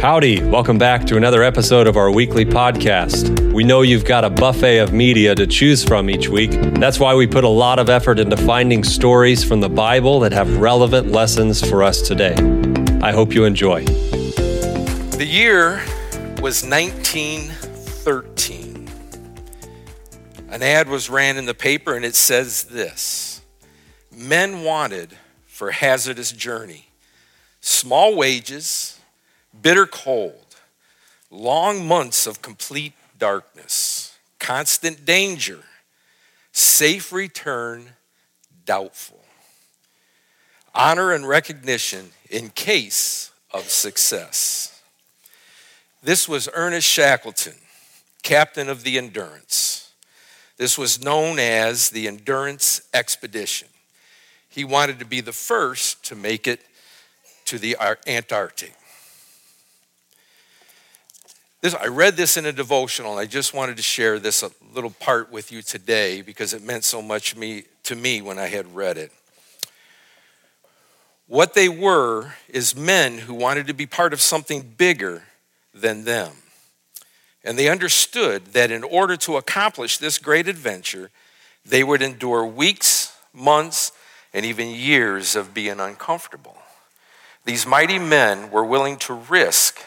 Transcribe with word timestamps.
Howdy, 0.00 0.44
welcome 0.44 0.78
back 0.78 1.04
to 1.06 1.16
another 1.16 1.42
episode 1.42 1.88
of 1.88 1.96
our 1.96 2.08
weekly 2.08 2.44
podcast. 2.44 3.52
We 3.52 3.64
know 3.64 3.82
you've 3.82 4.04
got 4.04 4.24
a 4.24 4.30
buffet 4.30 4.78
of 4.78 4.92
media 4.92 5.34
to 5.34 5.44
choose 5.44 5.82
from 5.82 6.08
each 6.08 6.28
week. 6.28 6.52
That's 6.52 7.00
why 7.00 7.16
we 7.16 7.26
put 7.26 7.42
a 7.42 7.48
lot 7.48 7.80
of 7.80 7.90
effort 7.90 8.20
into 8.20 8.36
finding 8.36 8.84
stories 8.84 9.42
from 9.42 9.60
the 9.60 9.68
Bible 9.68 10.20
that 10.20 10.30
have 10.30 10.58
relevant 10.58 11.10
lessons 11.10 11.68
for 11.68 11.82
us 11.82 12.00
today. 12.00 12.36
I 13.02 13.10
hope 13.10 13.34
you 13.34 13.44
enjoy. 13.44 13.86
The 15.16 15.26
year 15.28 15.82
was 16.40 16.64
1913. 16.64 18.88
An 20.48 20.62
ad 20.62 20.88
was 20.88 21.10
ran 21.10 21.36
in 21.36 21.46
the 21.46 21.54
paper 21.54 21.96
and 21.96 22.04
it 22.04 22.14
says 22.14 22.62
this 22.62 23.42
Men 24.16 24.62
wanted 24.62 25.16
for 25.44 25.72
hazardous 25.72 26.30
journey, 26.30 26.90
small 27.60 28.14
wages 28.14 28.97
bitter 29.62 29.86
cold, 29.86 30.56
long 31.30 31.86
months 31.86 32.26
of 32.26 32.42
complete 32.42 32.94
darkness, 33.18 34.16
constant 34.38 35.04
danger, 35.04 35.60
safe 36.52 37.12
return 37.12 37.90
doubtful, 38.64 39.24
honor 40.74 41.12
and 41.12 41.26
recognition 41.26 42.10
in 42.30 42.50
case 42.50 43.30
of 43.52 43.64
success. 43.68 44.82
This 46.02 46.28
was 46.28 46.48
Ernest 46.54 46.88
Shackleton, 46.88 47.56
captain 48.22 48.68
of 48.68 48.84
the 48.84 48.98
Endurance. 48.98 49.92
This 50.56 50.76
was 50.76 51.02
known 51.02 51.38
as 51.38 51.90
the 51.90 52.06
Endurance 52.08 52.82
Expedition. 52.92 53.68
He 54.48 54.64
wanted 54.64 54.98
to 54.98 55.04
be 55.04 55.20
the 55.20 55.32
first 55.32 56.04
to 56.06 56.14
make 56.14 56.46
it 56.46 56.60
to 57.46 57.58
the 57.58 57.76
Antarctic. 58.06 58.74
This, 61.60 61.74
I 61.74 61.86
read 61.86 62.16
this 62.16 62.36
in 62.36 62.46
a 62.46 62.52
devotional, 62.52 63.12
and 63.12 63.20
I 63.20 63.26
just 63.26 63.52
wanted 63.52 63.76
to 63.78 63.82
share 63.82 64.20
this 64.20 64.44
little 64.72 64.90
part 64.90 65.32
with 65.32 65.50
you 65.50 65.60
today 65.60 66.22
because 66.22 66.54
it 66.54 66.62
meant 66.62 66.84
so 66.84 67.02
much 67.02 67.34
me, 67.34 67.64
to 67.82 67.96
me 67.96 68.22
when 68.22 68.38
I 68.38 68.46
had 68.46 68.76
read 68.76 68.96
it. 68.96 69.10
What 71.26 71.54
they 71.54 71.68
were 71.68 72.34
is 72.48 72.76
men 72.76 73.18
who 73.18 73.34
wanted 73.34 73.66
to 73.66 73.74
be 73.74 73.86
part 73.86 74.12
of 74.12 74.20
something 74.20 74.62
bigger 74.78 75.24
than 75.74 76.04
them. 76.04 76.32
And 77.42 77.58
they 77.58 77.68
understood 77.68 78.46
that 78.52 78.70
in 78.70 78.84
order 78.84 79.16
to 79.16 79.36
accomplish 79.36 79.98
this 79.98 80.18
great 80.18 80.46
adventure, 80.46 81.10
they 81.66 81.82
would 81.82 82.02
endure 82.02 82.46
weeks, 82.46 83.16
months, 83.32 83.90
and 84.32 84.46
even 84.46 84.68
years 84.68 85.34
of 85.34 85.54
being 85.54 85.80
uncomfortable. 85.80 86.56
These 87.44 87.66
mighty 87.66 87.98
men 87.98 88.50
were 88.50 88.64
willing 88.64 88.96
to 88.98 89.14
risk 89.14 89.82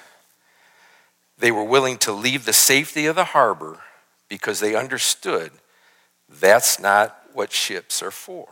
they 1.41 1.51
were 1.51 1.63
willing 1.63 1.97
to 1.97 2.13
leave 2.13 2.45
the 2.45 2.53
safety 2.53 3.07
of 3.07 3.15
the 3.15 3.25
harbor 3.25 3.79
because 4.29 4.59
they 4.59 4.75
understood 4.75 5.51
that's 6.29 6.79
not 6.79 7.17
what 7.33 7.51
ships 7.51 8.01
are 8.01 8.11
for. 8.11 8.47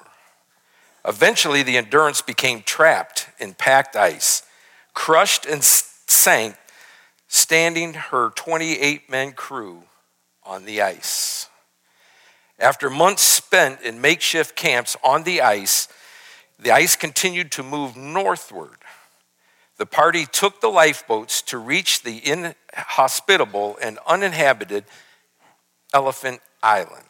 Eventually, 1.05 1.63
the 1.63 1.77
Endurance 1.77 2.21
became 2.21 2.61
trapped 2.61 3.29
in 3.39 3.53
packed 3.53 3.95
ice, 3.95 4.43
crushed 4.93 5.45
and 5.45 5.63
sank, 5.63 6.55
standing 7.27 7.93
her 7.93 8.31
28 8.31 9.09
men 9.09 9.31
crew 9.31 9.83
on 10.43 10.65
the 10.65 10.81
ice. 10.81 11.47
After 12.57 12.89
months 12.89 13.21
spent 13.21 13.81
in 13.81 14.01
makeshift 14.01 14.55
camps 14.55 14.97
on 15.03 15.23
the 15.23 15.41
ice, 15.41 15.87
the 16.57 16.71
ice 16.71 16.95
continued 16.95 17.51
to 17.53 17.63
move 17.63 17.95
northward 17.95 18.78
the 19.79 19.85
party 19.85 20.25
took 20.25 20.59
the 20.59 20.67
lifeboats 20.67 21.41
to 21.41 21.57
reach 21.57 22.03
the 22.03 22.21
inhospitable 22.29 23.77
and 23.81 23.97
uninhabited 24.05 24.83
Elephant 25.93 26.41
Island. 26.61 27.05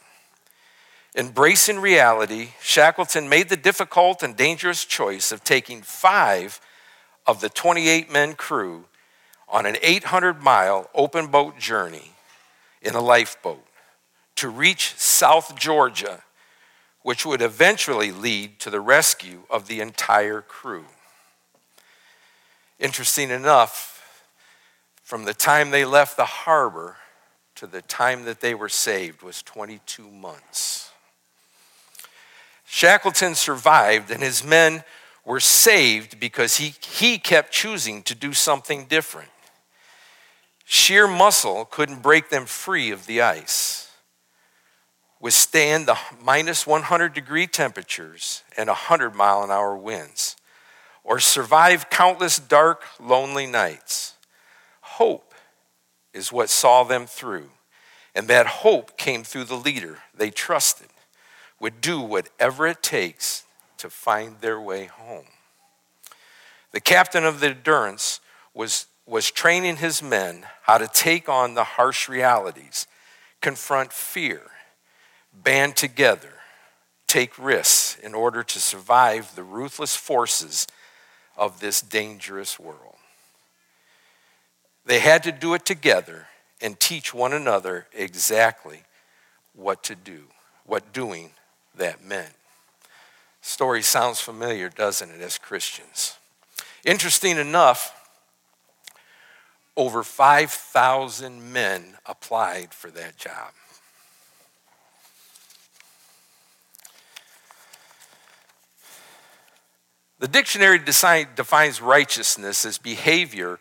Embracing 1.15 1.79
reality, 1.79 2.49
Shackleton 2.61 3.27
made 3.27 3.49
the 3.49 3.57
difficult 3.57 4.21
and 4.21 4.37
dangerous 4.37 4.85
choice 4.85 5.31
of 5.31 5.43
taking 5.43 5.81
five 5.81 6.61
of 7.25 7.41
the 7.41 7.49
28 7.49 8.11
men 8.11 8.35
crew 8.35 8.85
on 9.47 9.65
an 9.65 9.77
800 9.81 10.43
mile 10.43 10.91
open 10.93 11.25
boat 11.25 11.57
journey 11.57 12.11
in 12.83 12.93
a 12.93 13.01
lifeboat 13.01 13.65
to 14.35 14.47
reach 14.47 14.93
South 14.95 15.55
Georgia, 15.57 16.21
which 17.01 17.25
would 17.25 17.41
eventually 17.41 18.11
lead 18.11 18.59
to 18.59 18.69
the 18.69 18.79
rescue 18.79 19.41
of 19.49 19.67
the 19.67 19.81
entire 19.81 20.41
crew. 20.41 20.85
Interesting 22.79 23.29
enough, 23.29 24.23
from 25.03 25.25
the 25.25 25.33
time 25.33 25.71
they 25.71 25.83
left 25.83 26.15
the 26.15 26.25
harbor 26.25 26.95
to 27.55 27.67
the 27.67 27.81
time 27.81 28.23
that 28.23 28.39
they 28.39 28.55
were 28.55 28.69
saved 28.69 29.21
was 29.21 29.41
22 29.43 30.09
months. 30.09 30.91
Shackleton 32.65 33.35
survived, 33.35 34.11
and 34.11 34.23
his 34.23 34.45
men 34.45 34.83
were 35.25 35.41
saved 35.41 36.19
because 36.21 36.55
he, 36.55 36.73
he 36.81 37.17
kept 37.17 37.51
choosing 37.51 38.01
to 38.03 38.15
do 38.15 38.31
something 38.31 38.85
different. 38.85 39.29
Sheer 40.63 41.07
muscle 41.07 41.65
couldn't 41.65 42.01
break 42.01 42.29
them 42.29 42.45
free 42.45 42.91
of 42.91 43.07
the 43.07 43.21
ice, 43.21 43.91
withstand 45.19 45.85
the 45.85 45.97
minus 46.23 46.65
100 46.65 47.13
degree 47.13 47.47
temperatures 47.47 48.43
and 48.55 48.67
100 48.67 49.13
mile 49.13 49.43
an 49.43 49.51
hour 49.51 49.75
winds 49.75 50.37
or 51.09 51.19
survive 51.19 51.89
countless 51.89 52.37
dark, 52.37 52.83
lonely 52.99 53.47
nights. 53.47 54.13
Hope 54.81 55.33
is 56.13 56.31
what 56.31 56.51
saw 56.51 56.83
them 56.83 57.07
through. 57.07 57.49
And 58.13 58.27
that 58.27 58.45
hope 58.45 58.95
came 58.95 59.23
through 59.23 59.45
the 59.45 59.55
leader 59.55 59.97
they 60.15 60.29
trusted, 60.29 60.89
would 61.59 61.81
do 61.81 61.99
whatever 61.99 62.67
it 62.67 62.83
takes 62.83 63.43
to 63.77 63.89
find 63.89 64.39
their 64.39 64.61
way 64.61 64.85
home. 64.85 65.25
The 66.73 66.79
captain 66.79 67.25
of 67.25 67.39
the 67.39 67.47
Endurance 67.47 68.19
was, 68.53 68.85
was 69.07 69.31
training 69.31 69.77
his 69.77 70.03
men 70.03 70.45
how 70.63 70.77
to 70.77 70.87
take 70.87 71.27
on 71.27 71.55
the 71.55 71.63
harsh 71.63 72.07
realities, 72.07 72.85
confront 73.41 73.91
fear, 73.91 74.41
band 75.33 75.75
together, 75.75 76.33
take 77.07 77.35
risks 77.39 77.97
in 77.97 78.13
order 78.13 78.43
to 78.43 78.59
survive 78.59 79.33
the 79.33 79.43
ruthless 79.43 79.95
forces 79.95 80.67
of 81.39 81.61
this 81.61 81.81
dangerous 81.81 82.59
world. 82.59 82.97
They 84.85 84.99
had 84.99 85.23
to 85.23 85.31
do 85.31 85.53
it 85.53 85.65
together 85.65 86.27
and 86.61 86.77
teach 86.77 87.13
one 87.13 87.31
another 87.31 87.87
exactly 87.93 88.83
what 89.55 89.81
to 89.85 89.95
do, 89.95 90.23
what 90.65 90.91
doing 90.91 91.31
that 91.75 92.03
meant. 92.03 92.33
Story 93.41 93.81
sounds 93.81 94.19
familiar, 94.19 94.67
doesn't 94.67 95.09
it, 95.09 95.21
as 95.21 95.37
Christians? 95.37 96.17
Interesting 96.83 97.37
enough, 97.37 97.95
over 99.77 100.03
5,000 100.03 101.53
men 101.53 101.95
applied 102.05 102.73
for 102.73 102.91
that 102.91 103.15
job. 103.15 103.53
The 110.19 110.27
dictionary 110.27 110.79
defines 110.79 111.81
righteousness 111.81 112.65
as 112.65 112.77
behavior 112.77 113.59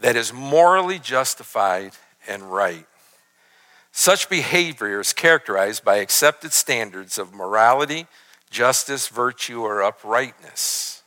that 0.00 0.16
is 0.16 0.32
morally 0.32 0.98
justified 0.98 1.92
and 2.28 2.52
right. 2.52 2.86
Such 3.92 4.28
behavior 4.28 5.00
is 5.00 5.12
characterized 5.12 5.84
by 5.84 5.96
accepted 5.96 6.52
standards 6.52 7.18
of 7.18 7.32
morality, 7.32 8.06
justice, 8.50 9.06
virtue, 9.06 9.62
or 9.62 9.82
uprightness. 9.82 11.02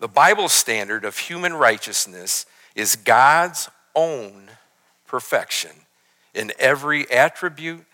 The 0.00 0.08
Bible 0.08 0.48
standard 0.48 1.04
of 1.04 1.16
human 1.16 1.54
righteousness 1.54 2.44
is 2.74 2.96
God's 2.96 3.70
own 3.94 4.50
perfection 5.06 5.70
in 6.34 6.52
every 6.58 7.10
attribute, 7.10 7.84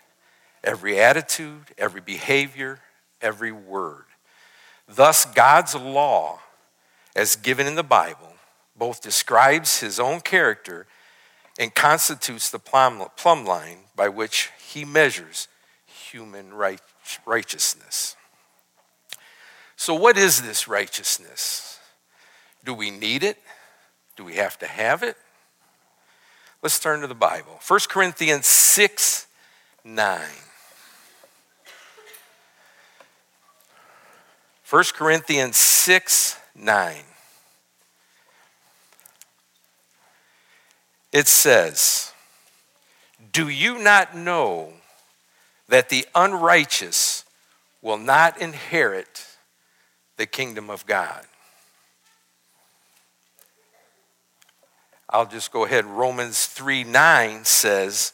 every 0.63 0.99
attitude, 0.99 1.67
every 1.77 2.01
behavior, 2.01 2.79
every 3.21 3.51
word. 3.51 4.05
Thus, 4.93 5.25
God's 5.25 5.73
law, 5.73 6.39
as 7.15 7.37
given 7.37 7.65
in 7.65 7.75
the 7.75 7.83
Bible, 7.83 8.33
both 8.75 9.01
describes 9.01 9.79
his 9.79 9.99
own 9.99 10.19
character 10.19 10.85
and 11.57 11.73
constitutes 11.73 12.49
the 12.49 12.59
plumb, 12.59 13.07
line 13.45 13.77
by 13.95 14.09
which 14.09 14.49
he 14.59 14.83
measures 14.83 15.47
human 15.85 16.53
right, 16.53 16.81
righteousness. 17.25 18.15
So, 19.77 19.93
what 19.93 20.17
is 20.17 20.41
this 20.41 20.67
righteousness? 20.67 21.79
Do 22.63 22.73
we 22.73 22.91
need 22.91 23.23
it? 23.23 23.37
Do 24.17 24.25
we 24.25 24.35
have 24.35 24.59
to 24.59 24.67
have 24.67 25.03
it? 25.03 25.15
Let's 26.61 26.79
turn 26.79 27.01
to 27.01 27.07
the 27.07 27.15
Bible. 27.15 27.59
1 27.65 27.79
Corinthians 27.89 28.45
6 28.45 29.27
9. 29.83 30.21
1 34.71 34.83
Corinthians 34.95 35.57
6 35.57 36.37
9. 36.55 36.95
it 41.11 41.27
says, 41.27 42.13
Do 43.31 43.49
you 43.49 43.79
not 43.79 44.15
know 44.15 44.73
that 45.67 45.89
the 45.89 46.05
unrighteous 46.15 47.25
will 47.81 47.97
not 47.97 48.41
inherit 48.41 49.25
the 50.17 50.25
kingdom 50.25 50.69
of 50.69 50.85
God? 50.85 51.25
I'll 55.09 55.25
just 55.25 55.51
go 55.51 55.65
ahead. 55.65 55.85
Romans 55.85 56.45
3 56.45 56.85
9 56.85 57.43
says, 57.43 58.13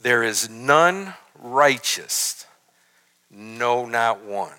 There 0.00 0.22
is 0.22 0.48
none 0.48 1.14
righteous, 1.36 2.46
no, 3.28 3.86
not 3.86 4.24
one. 4.24 4.52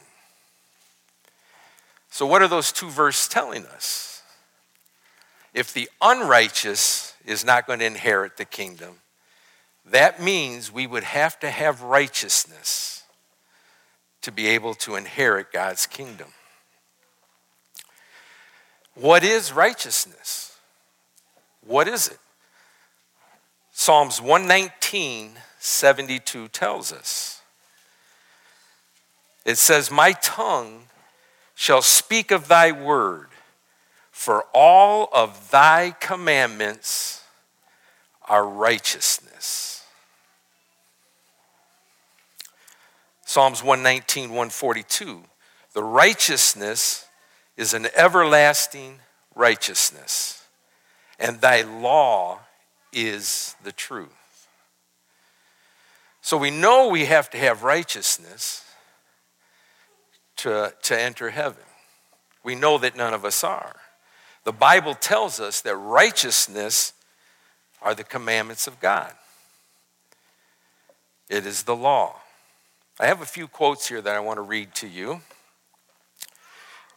So, 2.12 2.26
what 2.26 2.42
are 2.42 2.48
those 2.50 2.74
two 2.74 2.90
verses 2.90 3.30
telling 3.30 3.66
us? 3.66 4.22
If 5.54 5.74
the 5.74 5.90
unrighteous 6.02 7.16
is 7.26 7.46
not 7.46 7.66
going 7.66 7.80
to 7.80 7.86
inherit 7.86 8.36
the 8.36 8.46
kingdom, 8.46 8.98
that 9.86 10.22
means 10.22 10.72
we 10.72 10.86
would 10.86 11.06
have 11.06 11.40
to 11.40 11.50
have 11.50 11.82
righteousness 11.82 13.04
to 14.22 14.32
be 14.32 14.48
able 14.48 14.74
to 14.76 14.96
inherit 14.96 15.54
God's 15.54 15.88
kingdom. 15.88 16.28
What 18.94 19.24
is 19.24 19.54
righteousness? 19.54 20.58
What 21.66 21.88
is 21.88 22.10
it? 22.10 22.20
Psalms 23.72 24.22
119, 24.22 25.32
72 25.60 26.48
tells 26.50 26.92
us. 26.92 27.42
It 29.46 29.58
says, 29.58 29.90
My 29.90 30.12
tongue 30.12 30.84
shall 31.56 31.82
speak 31.82 32.32
of 32.32 32.48
thy 32.48 32.72
word, 32.72 33.28
for 34.12 34.46
all 34.54 35.10
of 35.14 35.52
thy 35.52 35.96
commandments 36.00 37.24
are 38.28 38.48
righteousness. 38.48 39.84
Psalms 43.26 43.64
119, 43.64 44.30
142. 44.30 45.24
The 45.74 45.84
righteousness 45.84 47.06
is 47.56 47.74
an 47.74 47.88
everlasting 47.96 49.00
righteousness, 49.36 50.46
and 51.18 51.40
thy 51.40 51.62
law 51.62 52.40
is 52.92 53.56
the 53.64 53.72
truth. 53.72 54.48
So 56.22 56.38
we 56.38 56.52
know 56.52 56.90
we 56.90 57.06
have 57.06 57.30
to 57.32 57.38
have 57.38 57.64
righteousness 57.64 58.66
to, 60.42 60.74
to 60.84 61.00
enter 61.00 61.30
heaven. 61.30 61.64
We 62.44 62.56
know 62.56 62.78
that 62.78 62.96
none 62.96 63.14
of 63.14 63.26
us 63.26 63.44
are. 63.44 63.76
The 64.44 64.52
Bible 64.52 64.96
tells 64.96 65.40
us 65.40 65.62
that 65.62 65.76
righteousness 65.76 66.94
are 67.82 67.94
the 67.94 68.04
commandments 68.04 68.68
of 68.68 68.80
God, 68.80 69.14
it 71.30 71.46
is 71.46 71.64
the 71.64 71.76
law. 71.76 72.18
I 73.00 73.08
have 73.08 73.22
a 73.22 73.26
few 73.26 73.48
quotes 73.48 73.88
here 73.88 74.02
that 74.02 74.16
I 74.16 74.20
want 74.20 74.38
to 74.38 74.44
read 74.44 74.76
to 74.76 74.88
you. 74.88 75.22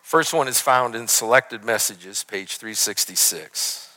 First 0.03 0.35
one 0.35 0.49
is 0.49 0.61
found 0.61 0.95
in 0.95 1.09
Selected 1.09 1.65
Messages, 1.65 2.25
page 2.25 2.59
366. 2.59 3.97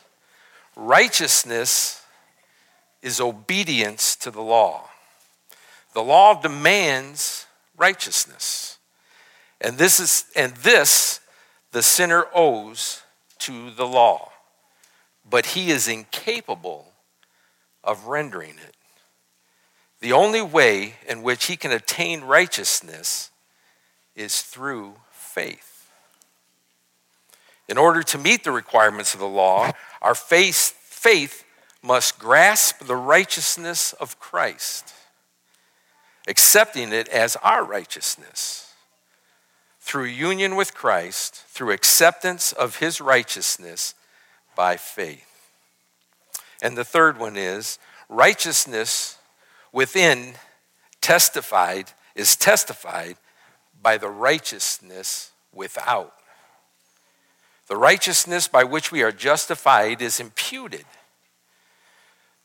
Righteousness 0.74 2.02
is 3.02 3.20
obedience 3.20 4.16
to 4.16 4.30
the 4.30 4.40
law. 4.40 4.88
The 5.92 6.02
law 6.02 6.40
demands 6.40 7.46
righteousness. 7.76 8.77
And 9.60 9.76
this 9.76 9.98
is 10.00 10.24
and 10.36 10.54
this 10.56 11.20
the 11.72 11.82
sinner 11.82 12.26
owes 12.34 13.02
to 13.40 13.70
the 13.70 13.86
law. 13.86 14.30
But 15.28 15.46
he 15.46 15.70
is 15.70 15.88
incapable 15.88 16.92
of 17.84 18.06
rendering 18.06 18.54
it. 18.66 18.74
The 20.00 20.12
only 20.12 20.40
way 20.40 20.94
in 21.08 21.22
which 21.22 21.46
he 21.46 21.56
can 21.56 21.72
attain 21.72 22.22
righteousness 22.22 23.30
is 24.14 24.42
through 24.42 24.94
faith. 25.10 25.90
In 27.68 27.76
order 27.76 28.02
to 28.02 28.18
meet 28.18 28.44
the 28.44 28.52
requirements 28.52 29.12
of 29.12 29.20
the 29.20 29.26
law, 29.26 29.72
our 30.00 30.14
faith, 30.14 30.74
faith 30.80 31.44
must 31.82 32.18
grasp 32.18 32.86
the 32.86 32.96
righteousness 32.96 33.92
of 33.94 34.18
Christ, 34.18 34.94
accepting 36.26 36.92
it 36.92 37.08
as 37.08 37.36
our 37.36 37.64
righteousness 37.64 38.67
through 39.88 40.04
union 40.04 40.54
with 40.54 40.74
Christ, 40.74 41.34
through 41.48 41.72
acceptance 41.72 42.52
of 42.52 42.76
his 42.76 43.00
righteousness 43.00 43.94
by 44.54 44.76
faith. 44.76 45.50
And 46.60 46.76
the 46.76 46.84
third 46.84 47.18
one 47.18 47.38
is 47.38 47.78
righteousness 48.10 49.16
within 49.72 50.34
testified 51.00 51.92
is 52.14 52.36
testified 52.36 53.16
by 53.80 53.96
the 53.96 54.10
righteousness 54.10 55.30
without. 55.54 56.12
The 57.68 57.76
righteousness 57.76 58.46
by 58.46 58.64
which 58.64 58.92
we 58.92 59.02
are 59.02 59.12
justified 59.12 60.02
is 60.02 60.20
imputed. 60.20 60.84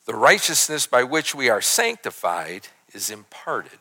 The 0.06 0.16
righteousness 0.16 0.88
by 0.88 1.04
which 1.04 1.36
we 1.36 1.50
are 1.50 1.62
sanctified 1.62 2.70
is 2.94 3.10
imparted. 3.10 3.80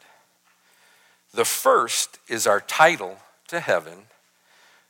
The 1.33 1.45
first 1.45 2.19
is 2.27 2.49
our 2.49 2.61
title 2.61 3.19
to 3.53 3.61
heaven. 3.61 4.07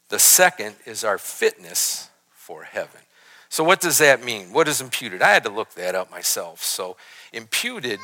The 0.09 0.19
second 0.19 0.77
is 0.87 1.05
our 1.05 1.19
fitness 1.19 2.09
for 2.33 2.65
heaven. 2.65 3.01
So, 3.49 3.63
what 3.63 3.81
does 3.81 3.99
that 3.99 4.25
mean? 4.25 4.53
What 4.53 4.67
is 4.67 4.81
imputed? 4.81 5.21
I 5.21 5.33
had 5.33 5.45
to 5.45 5.51
look 5.51 5.75
that 5.75 5.95
up 5.95 6.11
myself. 6.11 6.63
So, 6.63 6.97
imputed, 7.33 8.01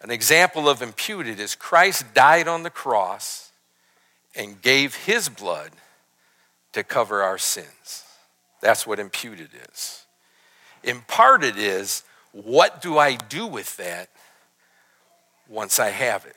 an 0.00 0.10
example 0.10 0.68
of 0.68 0.82
imputed 0.82 1.40
is 1.40 1.54
Christ 1.54 2.14
died 2.14 2.46
on 2.46 2.62
the 2.62 2.70
cross 2.70 3.50
and 4.36 4.60
gave 4.62 4.94
his 4.94 5.28
blood 5.28 5.70
to 6.72 6.84
cover 6.84 7.22
our 7.22 7.38
sins. 7.38 8.04
That's 8.60 8.86
what 8.86 8.98
imputed 8.98 9.50
is. 9.70 10.04
Imparted 10.84 11.56
is 11.56 12.04
what 12.32 12.82
do 12.82 12.98
I 12.98 13.16
do 13.16 13.46
with 13.46 13.76
that 13.78 14.10
once 15.48 15.80
I 15.80 15.88
have 15.88 16.26
it? 16.26 16.36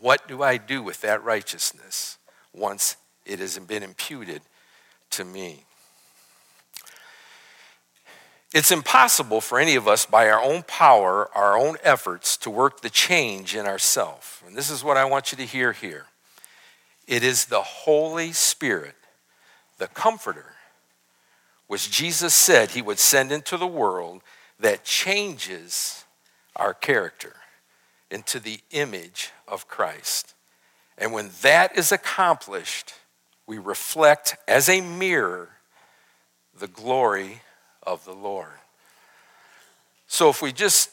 What 0.00 0.28
do 0.28 0.42
I 0.42 0.56
do 0.56 0.82
with 0.82 1.00
that 1.00 1.22
righteousness 1.22 2.18
once 2.52 2.96
it 3.24 3.38
has 3.38 3.58
been 3.58 3.82
imputed 3.82 4.42
to 5.10 5.24
me? 5.24 5.64
It's 8.54 8.70
impossible 8.70 9.40
for 9.40 9.58
any 9.58 9.74
of 9.74 9.88
us 9.88 10.06
by 10.06 10.30
our 10.30 10.42
own 10.42 10.62
power, 10.62 11.28
our 11.34 11.58
own 11.58 11.76
efforts, 11.82 12.36
to 12.38 12.50
work 12.50 12.80
the 12.80 12.90
change 12.90 13.54
in 13.54 13.66
ourselves. 13.66 14.40
And 14.46 14.56
this 14.56 14.70
is 14.70 14.84
what 14.84 14.96
I 14.96 15.04
want 15.04 15.32
you 15.32 15.38
to 15.38 15.44
hear 15.44 15.72
here 15.72 16.06
it 17.06 17.22
is 17.22 17.44
the 17.44 17.62
Holy 17.62 18.32
Spirit, 18.32 18.96
the 19.78 19.86
Comforter, 19.86 20.54
which 21.68 21.90
Jesus 21.90 22.34
said 22.34 22.70
he 22.70 22.82
would 22.82 22.98
send 22.98 23.30
into 23.30 23.56
the 23.56 23.66
world 23.66 24.22
that 24.58 24.84
changes 24.84 26.04
our 26.56 26.74
character 26.74 27.36
into 28.10 28.40
the 28.40 28.60
image 28.70 29.32
of 29.48 29.68
Christ. 29.68 30.34
And 30.98 31.12
when 31.12 31.30
that 31.42 31.76
is 31.76 31.92
accomplished, 31.92 32.94
we 33.46 33.58
reflect 33.58 34.36
as 34.48 34.68
a 34.68 34.80
mirror 34.80 35.50
the 36.58 36.68
glory 36.68 37.42
of 37.82 38.04
the 38.04 38.14
Lord. 38.14 38.48
So 40.06 40.30
if 40.30 40.40
we 40.40 40.52
just 40.52 40.90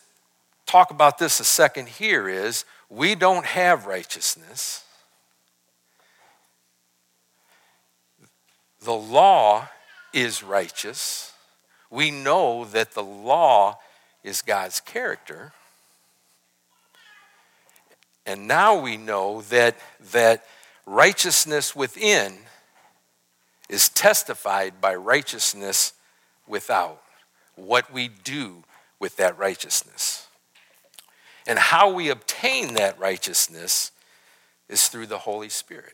talk 0.66 0.92
about 0.92 1.18
this 1.18 1.40
a 1.40 1.44
second 1.44 1.88
here 1.88 2.28
is 2.28 2.66
we 2.90 3.16
don't 3.16 3.46
have 3.46 3.86
righteousness. 3.86 4.84
The 8.82 8.94
law 8.94 9.70
is 10.14 10.44
righteous. 10.44 11.32
We 11.90 12.12
know 12.12 12.66
that 12.66 12.94
the 12.94 13.04
law 13.04 13.80
is 14.24 14.42
God's 14.42 14.80
character. 14.80 15.54
And 18.26 18.48
now 18.48 18.80
we 18.80 18.98
know 18.98 19.42
that, 19.44 19.76
that 20.12 20.46
righteousness 20.86 21.76
within 21.76 22.38
is 23.70 23.90
testified 23.90 24.80
by 24.80 24.96
righteousness 24.96 25.94
without. 26.48 27.02
What 27.56 27.92
we 27.92 28.08
do 28.08 28.64
with 29.00 29.18
that 29.18 29.38
righteousness. 29.38 30.28
And 31.46 31.60
how 31.60 31.92
we 31.92 32.10
obtain 32.10 32.76
that 32.76 32.98
righteousness 32.98 33.92
is 34.70 34.88
through 34.88 35.08
the 35.08 35.20
Holy 35.20 35.50
Spirit. 35.50 35.94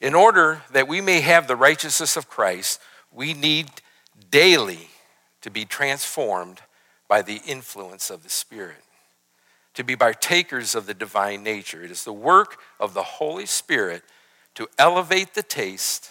In 0.00 0.14
order 0.14 0.62
that 0.72 0.86
we 0.86 1.00
may 1.00 1.20
have 1.20 1.46
the 1.46 1.56
righteousness 1.56 2.16
of 2.16 2.28
Christ, 2.28 2.78
we 3.10 3.32
need 3.32 3.70
daily 4.30 4.90
to 5.44 5.50
be 5.50 5.66
transformed 5.66 6.62
by 7.06 7.20
the 7.20 7.42
influence 7.46 8.08
of 8.08 8.22
the 8.22 8.30
Spirit, 8.30 8.82
to 9.74 9.84
be 9.84 9.94
partakers 9.94 10.74
of 10.74 10.86
the 10.86 10.94
divine 10.94 11.42
nature. 11.42 11.84
It 11.84 11.90
is 11.90 12.02
the 12.04 12.14
work 12.14 12.56
of 12.80 12.94
the 12.94 13.02
Holy 13.02 13.44
Spirit 13.44 14.04
to 14.54 14.66
elevate 14.78 15.34
the 15.34 15.42
taste, 15.42 16.08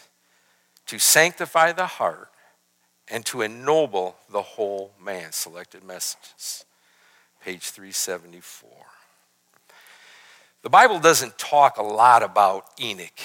to 0.86 1.00
sanctify 1.00 1.72
the 1.72 1.88
heart, 1.88 2.30
and 3.08 3.26
to 3.26 3.42
ennoble 3.42 4.18
the 4.32 4.44
whole 4.44 4.92
man. 5.04 5.32
Selected 5.32 5.84
messages, 5.84 6.66
page 7.44 7.72
374. 7.72 8.70
The 10.62 10.70
Bible 10.70 11.00
doesn't 11.00 11.40
talk 11.40 11.78
a 11.78 11.84
lot 11.84 12.22
about 12.22 12.66
Enoch. 12.80 13.20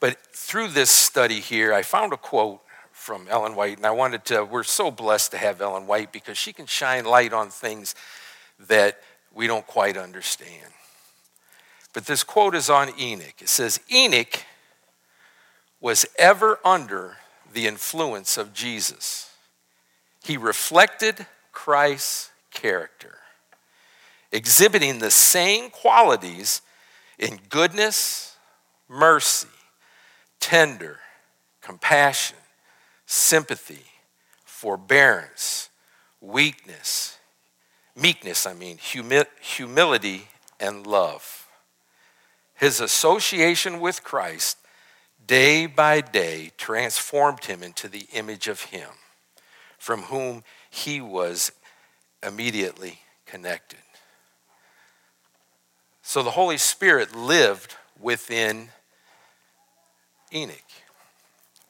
But 0.00 0.16
through 0.32 0.68
this 0.68 0.88
study 0.88 1.40
here, 1.40 1.74
I 1.74 1.82
found 1.82 2.14
a 2.14 2.16
quote 2.16 2.62
from 3.08 3.26
Ellen 3.30 3.54
White, 3.54 3.78
and 3.78 3.86
I 3.86 3.90
wanted 3.90 4.26
to, 4.26 4.44
we're 4.44 4.62
so 4.62 4.90
blessed 4.90 5.30
to 5.30 5.38
have 5.38 5.62
Ellen 5.62 5.86
White 5.86 6.12
because 6.12 6.36
she 6.36 6.52
can 6.52 6.66
shine 6.66 7.06
light 7.06 7.32
on 7.32 7.48
things 7.48 7.94
that 8.68 9.00
we 9.32 9.46
don't 9.46 9.66
quite 9.66 9.96
understand. 9.96 10.74
But 11.94 12.04
this 12.04 12.22
quote 12.22 12.54
is 12.54 12.68
on 12.68 12.90
Enoch. 13.00 13.40
It 13.40 13.48
says, 13.48 13.80
Enoch 13.90 14.44
was 15.80 16.04
ever 16.18 16.58
under 16.62 17.16
the 17.50 17.66
influence 17.66 18.36
of 18.36 18.52
Jesus. 18.52 19.30
He 20.22 20.36
reflected 20.36 21.26
Christ's 21.50 22.30
character, 22.50 23.16
exhibiting 24.30 24.98
the 24.98 25.10
same 25.10 25.70
qualities 25.70 26.60
in 27.18 27.40
goodness, 27.48 28.36
mercy, 28.86 29.48
tender, 30.40 30.98
compassion, 31.62 32.36
sympathy, 33.10 33.86
forbearance, 34.44 35.70
weakness, 36.20 37.16
meekness, 37.96 38.46
I 38.46 38.52
mean, 38.52 38.76
humi- 38.76 39.24
humility, 39.40 40.28
and 40.60 40.86
love. 40.86 41.46
His 42.54 42.80
association 42.80 43.80
with 43.80 44.04
Christ 44.04 44.58
day 45.26 45.64
by 45.64 46.02
day 46.02 46.52
transformed 46.58 47.46
him 47.46 47.62
into 47.62 47.88
the 47.88 48.06
image 48.12 48.46
of 48.46 48.60
him 48.64 48.90
from 49.78 50.02
whom 50.02 50.44
he 50.68 51.00
was 51.00 51.50
immediately 52.22 52.98
connected. 53.24 53.78
So 56.02 56.22
the 56.22 56.32
Holy 56.32 56.58
Spirit 56.58 57.16
lived 57.16 57.74
within 57.98 58.68
Enoch. 60.30 60.56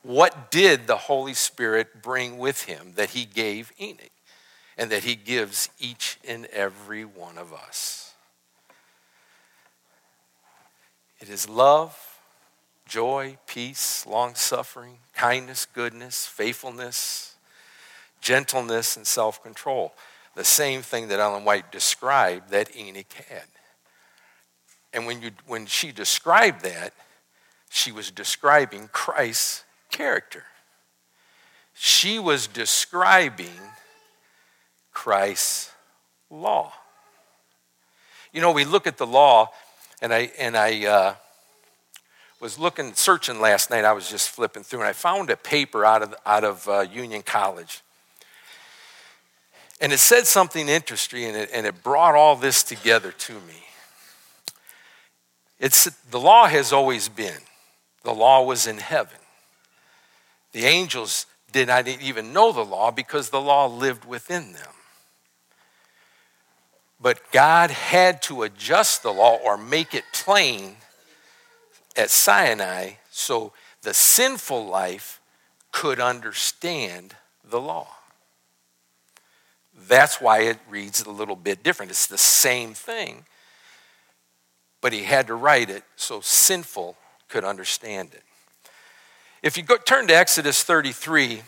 What 0.09 0.50
did 0.50 0.87
the 0.87 0.97
Holy 0.97 1.35
Spirit 1.35 2.00
bring 2.00 2.38
with 2.38 2.62
him 2.62 2.95
that 2.95 3.11
he 3.11 3.27
gave 3.27 3.75
Enoch 3.79 4.09
and 4.79 4.91
that 4.91 5.05
he 5.05 5.15
gives 5.15 5.69
each 5.79 6.19
and 6.27 6.47
every 6.47 7.05
one 7.05 7.37
of 7.37 7.53
us? 7.53 8.15
It 11.21 11.29
is 11.29 11.47
love, 11.47 11.95
joy, 12.87 13.37
peace, 13.47 14.07
long 14.07 14.35
suffering, 14.35 15.00
kindness, 15.12 15.67
goodness, 15.67 16.25
faithfulness, 16.25 17.35
gentleness, 18.23 18.97
and 18.97 19.07
self 19.07 19.43
control. 19.43 19.93
The 20.35 20.43
same 20.43 20.81
thing 20.81 21.09
that 21.09 21.21
Ellen 21.21 21.45
White 21.45 21.71
described 21.71 22.49
that 22.49 22.75
Enoch 22.75 23.12
had. 23.29 23.49
And 24.95 25.05
when, 25.05 25.21
you, 25.21 25.33
when 25.47 25.67
she 25.67 25.93
described 25.93 26.62
that, 26.62 26.95
she 27.69 27.93
was 27.93 28.11
describing 28.11 28.88
Christ's 28.91 29.65
character. 29.99 30.45
She 31.75 32.21
was 32.21 32.47
describing 32.47 33.61
Christ's 34.93 35.73
law. 36.31 36.73
You 38.33 38.40
know, 38.40 38.52
we 38.52 38.64
look 38.64 38.87
at 38.87 38.97
the 38.97 39.07
law, 39.07 39.50
and 40.00 40.14
I, 40.14 40.31
and 40.38 40.57
I 40.57 40.87
uh, 40.87 41.14
was 42.40 42.61
looking, 42.61 42.95
searching 42.95 43.40
last 43.40 43.71
night. 43.71 43.85
I 43.85 43.93
was 43.93 44.09
just 44.09 44.31
flipping 44.31 44.62
through, 44.62 44.81
and 44.81 44.88
I 44.88 44.93
found 44.93 45.31
a 45.31 45.37
paper 45.37 45.85
out 45.85 46.02
of, 46.02 46.14
out 46.25 46.45
of 46.45 46.69
uh, 46.69 46.87
Union 46.93 47.23
College. 47.23 47.83
And 49.81 49.93
it 49.93 49.99
said 49.99 50.28
something 50.28 50.69
interesting, 50.69 51.25
and 51.25 51.37
it, 51.37 51.50
and 51.52 51.67
it 51.67 51.83
brought 51.83 52.14
all 52.14 52.37
this 52.37 52.62
together 52.62 53.11
to 53.11 53.33
me. 53.33 53.64
It's, 55.59 55.87
the 56.11 56.21
law 56.21 56.47
has 56.47 56.73
always 56.73 57.09
been 57.09 57.40
the 58.05 58.14
law 58.14 58.45
was 58.45 58.69
in 58.69 58.78
heaven. 58.78 59.18
The 60.52 60.64
angels 60.64 61.26
did 61.52 61.69
not 61.69 61.88
even 61.88 62.33
know 62.33 62.52
the 62.52 62.64
law 62.64 62.90
because 62.90 63.31
the 63.31 63.40
law 63.40 63.67
lived 63.67 64.05
within 64.05 64.52
them. 64.52 64.73
But 67.00 67.21
God 67.33 67.71
had 67.71 68.23
to 68.23 68.43
adjust 68.43 69.02
the 69.02 69.12
law 69.12 69.37
or 69.37 69.57
make 69.57 69.95
it 69.95 70.05
plain 70.12 70.76
at 71.97 72.11
Sinai 72.11 72.93
so 73.11 73.52
the 73.83 73.95
sinful 73.95 74.67
life 74.67 75.21
could 75.71 76.00
understand 76.00 77.14
the 77.45 77.61
law. 77.61 77.88
That's 79.87 80.21
why 80.21 80.40
it 80.40 80.59
reads 80.69 81.02
a 81.02 81.11
little 81.11 81.37
bit 81.37 81.62
different. 81.62 81.90
It's 81.90 82.07
the 82.07 82.19
same 82.19 82.75
thing, 82.75 83.25
but 84.81 84.93
he 84.93 85.05
had 85.05 85.28
to 85.28 85.35
write 85.35 85.71
it 85.71 85.85
so 85.95 86.21
sinful 86.21 86.97
could 87.28 87.45
understand 87.45 88.12
it. 88.12 88.25
If 89.42 89.57
you 89.57 89.62
go, 89.62 89.76
turn 89.76 90.09
to 90.09 90.16
Exodus 90.16 90.62
33, 90.62 91.42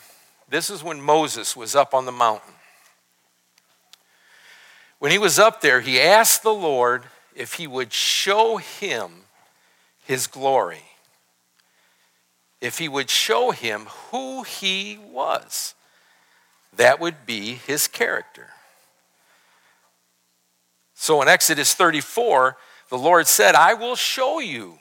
this 0.49 0.71
is 0.71 0.83
when 0.83 1.01
Moses 1.01 1.57
was 1.57 1.75
up 1.75 1.93
on 1.95 2.07
the 2.07 2.13
mountain. 2.13 2.55
When 5.01 5.11
he 5.11 5.19
was 5.19 5.39
up 5.39 5.61
there, 5.61 5.81
he 5.81 6.01
asked 6.01 6.43
the 6.43 6.55
Lord 6.55 7.05
if 7.35 7.55
he 7.55 7.67
would 7.67 7.93
show 7.93 8.59
him 8.59 9.11
his 10.05 10.27
glory, 10.27 10.83
if 12.61 12.79
he 12.79 12.89
would 12.89 13.11
show 13.11 13.51
him 13.51 13.87
who 14.11 14.43
he 14.43 14.99
was. 15.11 15.75
That 16.77 17.01
would 17.01 17.27
be 17.27 17.55
his 17.55 17.89
character. 17.89 18.49
So 20.95 21.23
in 21.23 21.29
Exodus 21.29 21.75
34, 21.75 22.57
the 22.91 22.99
Lord 22.99 23.27
said, 23.27 23.55
I 23.55 23.75
will 23.75 23.97
show 23.97 24.39
you 24.39 24.79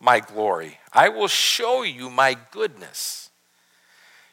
my 0.00 0.20
glory. 0.20 0.77
I 0.92 1.08
will 1.08 1.28
show 1.28 1.82
you 1.82 2.10
my 2.10 2.36
goodness. 2.50 3.30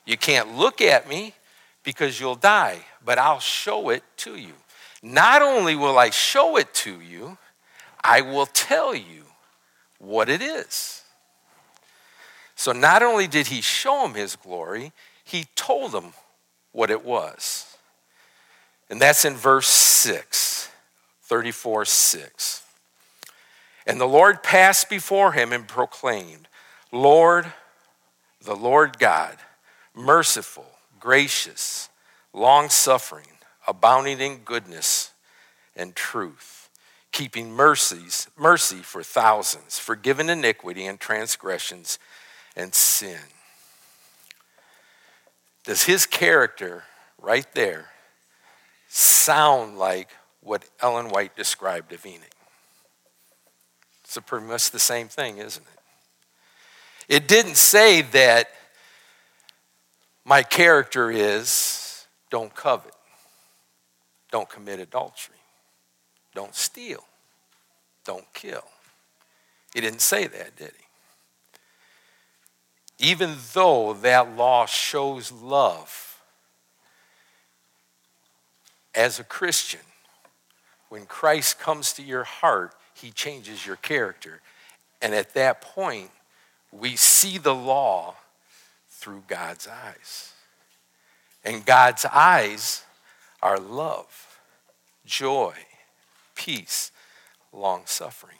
You 0.05 0.17
can't 0.17 0.55
look 0.55 0.81
at 0.81 1.09
me 1.09 1.33
because 1.83 2.19
you'll 2.19 2.35
die, 2.35 2.79
but 3.03 3.17
I'll 3.17 3.39
show 3.39 3.89
it 3.89 4.03
to 4.17 4.35
you. 4.35 4.53
Not 5.01 5.41
only 5.41 5.75
will 5.75 5.97
I 5.97 6.09
show 6.09 6.57
it 6.57 6.73
to 6.75 6.99
you, 6.99 7.37
I 8.03 8.21
will 8.21 8.45
tell 8.45 8.95
you 8.95 9.23
what 9.99 10.29
it 10.29 10.41
is. 10.41 11.03
So 12.55 12.71
not 12.71 13.03
only 13.03 13.27
did 13.27 13.47
he 13.47 13.61
show 13.61 14.05
him 14.05 14.13
his 14.13 14.35
glory, 14.35 14.93
he 15.23 15.45
told 15.55 15.93
him 15.93 16.13
what 16.71 16.89
it 16.89 17.03
was. 17.03 17.77
And 18.89 19.01
that's 19.01 19.25
in 19.25 19.33
verse 19.33 19.67
6, 19.67 20.69
34 21.23 21.85
6. 21.85 22.64
And 23.85 23.99
the 23.99 24.07
Lord 24.07 24.41
passed 24.41 24.89
before 24.89 25.33
him 25.33 25.53
and 25.53 25.67
proclaimed, 25.67 26.47
Lord, 26.91 27.53
the 28.41 28.55
Lord 28.55 28.97
God, 28.97 29.37
merciful, 29.93 30.65
gracious, 30.99 31.89
long 32.33 32.69
suffering, 32.69 33.27
abounding 33.67 34.19
in 34.19 34.37
goodness 34.37 35.11
and 35.75 35.95
truth, 35.95 36.69
keeping 37.11 37.51
mercies, 37.51 38.27
mercy 38.37 38.77
for 38.77 39.03
thousands, 39.03 39.77
forgiving 39.77 40.29
iniquity 40.29 40.85
and 40.85 40.99
transgressions 40.99 41.99
and 42.55 42.73
sin. 42.73 43.19
Does 45.63 45.83
his 45.83 46.05
character 46.05 46.83
right 47.19 47.47
there 47.53 47.89
sound 48.87 49.77
like 49.77 50.09
what 50.41 50.65
Ellen 50.79 51.09
White 51.09 51.35
described 51.35 51.91
of 51.91 52.05
Enoch? 52.05 52.34
It's 54.05 54.17
pretty 54.25 54.45
much 54.45 54.71
the 54.71 54.79
same 54.79 55.07
thing, 55.07 55.39
isn't 55.39 55.65
it? 55.65 57.15
It 57.15 57.27
didn't 57.27 57.57
say 57.57 58.01
that 58.01 58.47
my 60.23 60.43
character 60.43 61.11
is 61.11 62.05
don't 62.29 62.55
covet, 62.55 62.93
don't 64.31 64.47
commit 64.47 64.79
adultery, 64.79 65.35
don't 66.33 66.55
steal, 66.55 67.03
don't 68.05 68.25
kill. 68.33 68.63
He 69.73 69.81
didn't 69.81 70.01
say 70.01 70.27
that, 70.27 70.55
did 70.55 70.71
he? 70.77 70.85
Even 73.09 73.35
though 73.53 73.93
that 73.93 74.37
law 74.37 74.65
shows 74.65 75.31
love, 75.31 76.21
as 78.93 79.19
a 79.19 79.23
Christian, 79.23 79.81
when 80.89 81.05
Christ 81.05 81.59
comes 81.59 81.91
to 81.93 82.01
your 82.01 82.23
heart, 82.23 82.73
he 82.95 83.11
changes 83.11 83.65
your 83.65 83.75
character. 83.75 84.41
And 85.01 85.13
at 85.13 85.33
that 85.33 85.61
point, 85.61 86.11
we 86.71 86.95
see 86.95 87.37
the 87.37 87.53
law 87.53 88.15
through 88.89 89.23
God's 89.27 89.67
eyes. 89.67 90.33
And 91.43 91.65
God's 91.65 92.05
eyes 92.05 92.83
are 93.41 93.59
love, 93.59 94.39
joy, 95.05 95.53
peace, 96.35 96.91
long 97.53 97.83
suffering. 97.85 98.37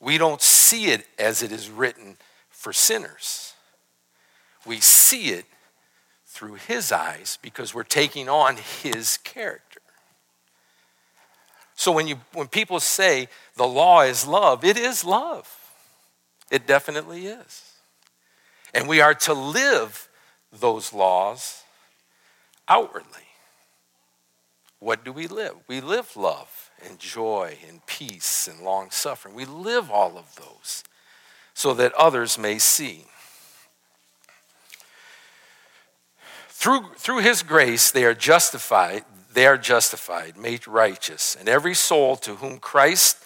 we 0.00 0.16
don't 0.16 0.40
see 0.40 0.86
it 0.86 1.06
as 1.18 1.42
it 1.42 1.52
is 1.52 1.68
written 1.68 2.16
for 2.48 2.72
sinners. 2.72 3.54
We 4.66 4.80
see 4.80 5.30
it 5.30 5.44
through 6.26 6.54
his 6.54 6.90
eyes 6.90 7.38
because 7.42 7.74
we're 7.74 7.82
taking 7.82 8.28
on 8.28 8.56
his 8.82 9.18
character. 9.18 9.69
So 11.80 11.92
when 11.92 12.06
you 12.06 12.20
when 12.34 12.46
people 12.46 12.78
say 12.78 13.28
the 13.56 13.66
law 13.66 14.02
is 14.02 14.26
love, 14.26 14.66
it 14.66 14.76
is 14.76 15.02
love. 15.02 15.48
It 16.50 16.66
definitely 16.66 17.24
is. 17.24 17.72
And 18.74 18.86
we 18.86 19.00
are 19.00 19.14
to 19.14 19.32
live 19.32 20.10
those 20.52 20.92
laws 20.92 21.62
outwardly. 22.68 23.28
What 24.78 25.06
do 25.06 25.10
we 25.10 25.26
live? 25.26 25.54
We 25.68 25.80
live 25.80 26.18
love 26.18 26.70
and 26.86 26.98
joy 26.98 27.56
and 27.66 27.86
peace 27.86 28.46
and 28.46 28.60
long 28.60 28.90
suffering. 28.90 29.34
We 29.34 29.46
live 29.46 29.90
all 29.90 30.18
of 30.18 30.36
those 30.36 30.84
so 31.54 31.72
that 31.72 31.94
others 31.94 32.36
may 32.36 32.58
see. 32.58 33.06
Through, 36.50 36.90
through 36.96 37.20
his 37.20 37.42
grace, 37.42 37.90
they 37.90 38.04
are 38.04 38.12
justified, 38.12 39.04
they 39.32 39.46
are 39.46 39.58
justified, 39.58 40.36
made 40.36 40.66
righteous. 40.66 41.36
And 41.38 41.48
every 41.48 41.74
soul 41.74 42.16
to 42.16 42.36
whom 42.36 42.58
Christ 42.58 43.22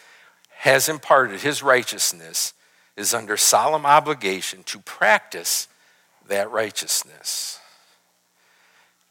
has 0.59 0.89
imparted 0.89 1.41
his 1.41 1.63
righteousness 1.63 2.53
is 2.97 3.15
under 3.15 3.37
solemn 3.37 3.87
obligation 3.87 4.63
to 4.65 4.79
practice 4.79 5.69
that 6.29 6.51
righteousness. 6.51 7.59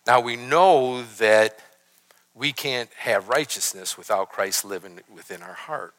Now 0.05 0.19
we 0.19 0.35
know 0.35 1.03
that 1.17 1.59
we 2.35 2.51
can't 2.51 2.89
have 2.97 3.29
righteousness 3.29 3.97
without 3.97 4.29
Christ 4.29 4.65
living 4.65 4.99
within 5.13 5.41
our 5.41 5.53
heart. 5.53 5.93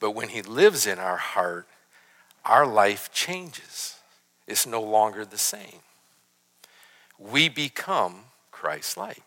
But 0.00 0.12
when 0.12 0.28
he 0.28 0.42
lives 0.42 0.86
in 0.86 0.98
our 0.98 1.16
heart, 1.16 1.66
our 2.44 2.66
life 2.66 3.10
changes. 3.12 3.96
It's 4.46 4.66
no 4.66 4.82
longer 4.82 5.24
the 5.24 5.38
same. 5.38 5.80
We 7.18 7.48
become 7.48 8.24
Christ 8.50 8.96
like. 8.96 9.22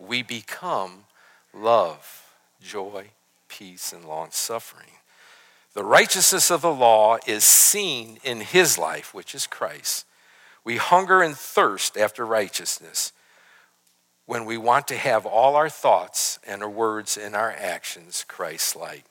We 0.00 0.22
become 0.22 1.04
love, 1.52 2.24
joy, 2.62 3.10
peace, 3.48 3.92
and 3.92 4.04
long 4.04 4.30
suffering. 4.30 4.88
The 5.74 5.84
righteousness 5.84 6.50
of 6.50 6.62
the 6.62 6.72
law 6.72 7.18
is 7.26 7.44
seen 7.44 8.18
in 8.24 8.40
his 8.40 8.78
life, 8.78 9.14
which 9.14 9.34
is 9.34 9.46
Christ. 9.46 10.06
We 10.64 10.78
hunger 10.78 11.22
and 11.22 11.36
thirst 11.36 11.96
after 11.96 12.24
righteousness 12.24 13.12
when 14.26 14.44
we 14.44 14.56
want 14.56 14.88
to 14.88 14.96
have 14.96 15.26
all 15.26 15.54
our 15.56 15.68
thoughts 15.68 16.38
and 16.46 16.62
our 16.62 16.70
words 16.70 17.16
and 17.16 17.34
our 17.34 17.52
actions 17.52 18.24
Christ 18.26 18.76
like. 18.76 19.04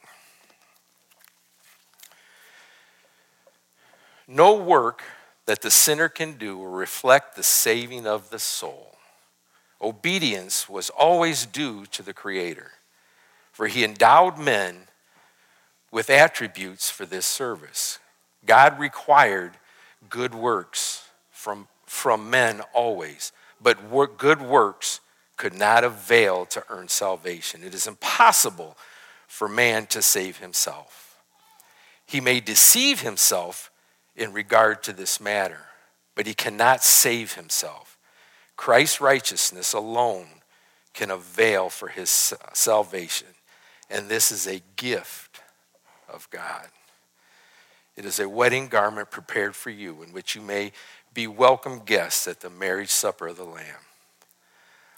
No 4.28 4.54
work 4.56 5.04
that 5.46 5.62
the 5.62 5.72
sinner 5.72 6.08
can 6.10 6.34
do 6.34 6.58
will 6.58 6.68
reflect 6.68 7.36
the 7.36 7.44
saving 7.44 8.06
of 8.06 8.30
the 8.30 8.40
soul. 8.40 8.99
Obedience 9.82 10.68
was 10.68 10.90
always 10.90 11.46
due 11.46 11.86
to 11.88 12.04
the 12.04 12.14
Creator, 12.14 12.72
for 13.52 13.68
he 13.68 13.84
endowed 13.84 14.38
men 14.38 14.88
with 15.92 16.10
attributes 16.10 16.90
for 16.90 17.06
this 17.06 17.26
service. 17.26 18.00
God 18.46 18.80
required 18.80 19.54
good 20.10 20.34
works 20.34 21.08
from, 21.32 21.68
from 21.86 22.30
men 22.30 22.62
always, 22.74 23.32
but 23.62 23.90
work, 23.90 24.18
good 24.18 24.42
works 24.42 25.00
could 25.38 25.54
not 25.54 25.84
avail 25.84 26.46
to 26.46 26.64
earn 26.70 26.88
salvation. 26.90 27.64
It 27.64 27.74
is 27.74 27.88
impossible 27.88 28.78
for 29.28 29.48
man 29.48 29.86
to 29.88 30.02
save 30.02 30.38
himself. 30.38 31.18
He 32.06 32.20
may 32.20 32.40
deceive 32.40 33.02
himself 33.02 33.72
in 34.16 34.34
regard 34.34 34.84
to 34.84 34.94
this 34.94 35.22
matter, 35.22 35.68
but 36.16 36.28
he 36.28 36.34
cannot 36.34 36.84
save 36.84 37.34
himself. 37.34 37.98
Christ's 38.60 39.00
righteousness 39.00 39.72
alone 39.72 40.28
can 40.94 41.12
avail 41.12 41.70
for 41.70 41.88
his 41.88 42.34
salvation, 42.52 43.30
and 43.90 44.10
this 44.10 44.34
is 44.34 44.48
a 44.48 44.62
gift 44.76 45.40
of 46.10 46.30
God. 46.30 46.68
It 47.96 48.04
is 48.04 48.20
a 48.20 48.28
wedding 48.28 48.68
garment 48.68 49.12
prepared 49.12 49.56
for 49.56 49.70
you, 49.70 50.04
in 50.04 50.12
which 50.12 50.36
you 50.36 50.42
may 50.42 50.74
be 51.14 51.26
welcome 51.26 51.84
guests 51.86 52.28
at 52.28 52.42
the 52.42 52.50
marriage 52.50 52.90
supper 52.90 53.30
of 53.30 53.38
the 53.38 53.46
Lamb. 53.46 53.86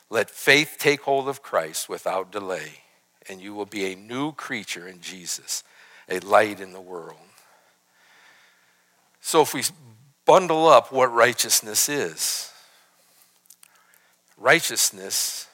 Let 0.10 0.32
faith 0.32 0.78
take 0.80 1.02
hold 1.02 1.30
of 1.30 1.44
Christ 1.44 1.88
without 1.88 2.32
delay, 2.32 2.80
and 3.30 3.40
you 3.40 3.54
will 3.54 3.68
be 3.68 3.94
a 3.94 3.96
new 3.96 4.32
creature 4.32 4.88
in 4.88 5.02
Jesus, 5.02 5.64
a 6.10 6.18
light 6.22 6.60
in 6.60 6.74
the 6.74 6.82
world. 6.82 7.20
So, 9.20 9.44
if 9.44 9.54
we 9.54 9.62
bundle 10.26 10.66
up 10.66 10.92
what 10.92 11.14
righteousness 11.14 11.88
is, 11.88 12.51
righteousness 14.42 15.48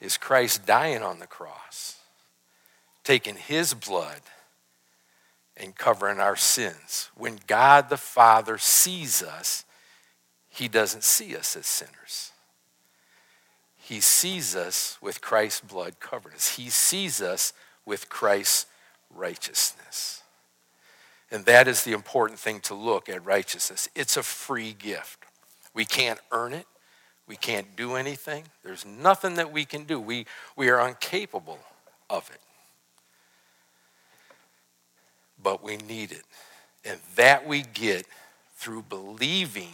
is 0.00 0.16
Christ 0.16 0.64
dying 0.64 1.02
on 1.02 1.18
the 1.18 1.26
cross, 1.26 1.96
taking 3.02 3.36
his 3.36 3.74
blood 3.74 4.20
and 5.56 5.76
covering 5.76 6.20
our 6.20 6.36
sins. 6.36 7.10
When 7.16 7.40
God 7.46 7.90
the 7.90 7.96
Father 7.96 8.58
sees 8.58 9.22
us, 9.22 9.64
he 10.48 10.68
doesn't 10.68 11.04
see 11.04 11.36
us 11.36 11.56
as 11.56 11.66
sinners. 11.66 12.32
He 13.76 14.00
sees 14.00 14.54
us 14.54 14.98
with 15.00 15.20
Christ's 15.20 15.60
blood 15.60 15.98
covering 15.98 16.36
us. 16.36 16.56
He 16.56 16.70
sees 16.70 17.20
us 17.20 17.52
with 17.84 18.08
Christ's 18.08 18.66
righteousness. 19.14 20.22
And 21.30 21.44
that 21.46 21.68
is 21.68 21.84
the 21.84 21.92
important 21.92 22.38
thing 22.38 22.60
to 22.60 22.74
look 22.74 23.08
at 23.08 23.24
righteousness. 23.24 23.88
It's 23.94 24.16
a 24.16 24.22
free 24.22 24.72
gift. 24.72 25.24
We 25.74 25.84
can't 25.84 26.20
earn 26.30 26.52
it. 26.52 26.66
We 27.28 27.36
can't 27.36 27.76
do 27.76 27.94
anything. 27.94 28.44
There's 28.64 28.86
nothing 28.86 29.34
that 29.34 29.52
we 29.52 29.64
can 29.64 29.84
do. 29.84 30.00
We, 30.00 30.26
we 30.56 30.70
are 30.70 30.88
incapable 30.88 31.58
of 32.10 32.28
it 32.30 32.40
but 35.42 35.62
we 35.62 35.76
need 35.76 36.12
it. 36.12 36.24
And 36.84 36.98
that 37.16 37.46
we 37.46 37.62
get 37.62 38.06
through 38.56 38.82
believing 38.88 39.72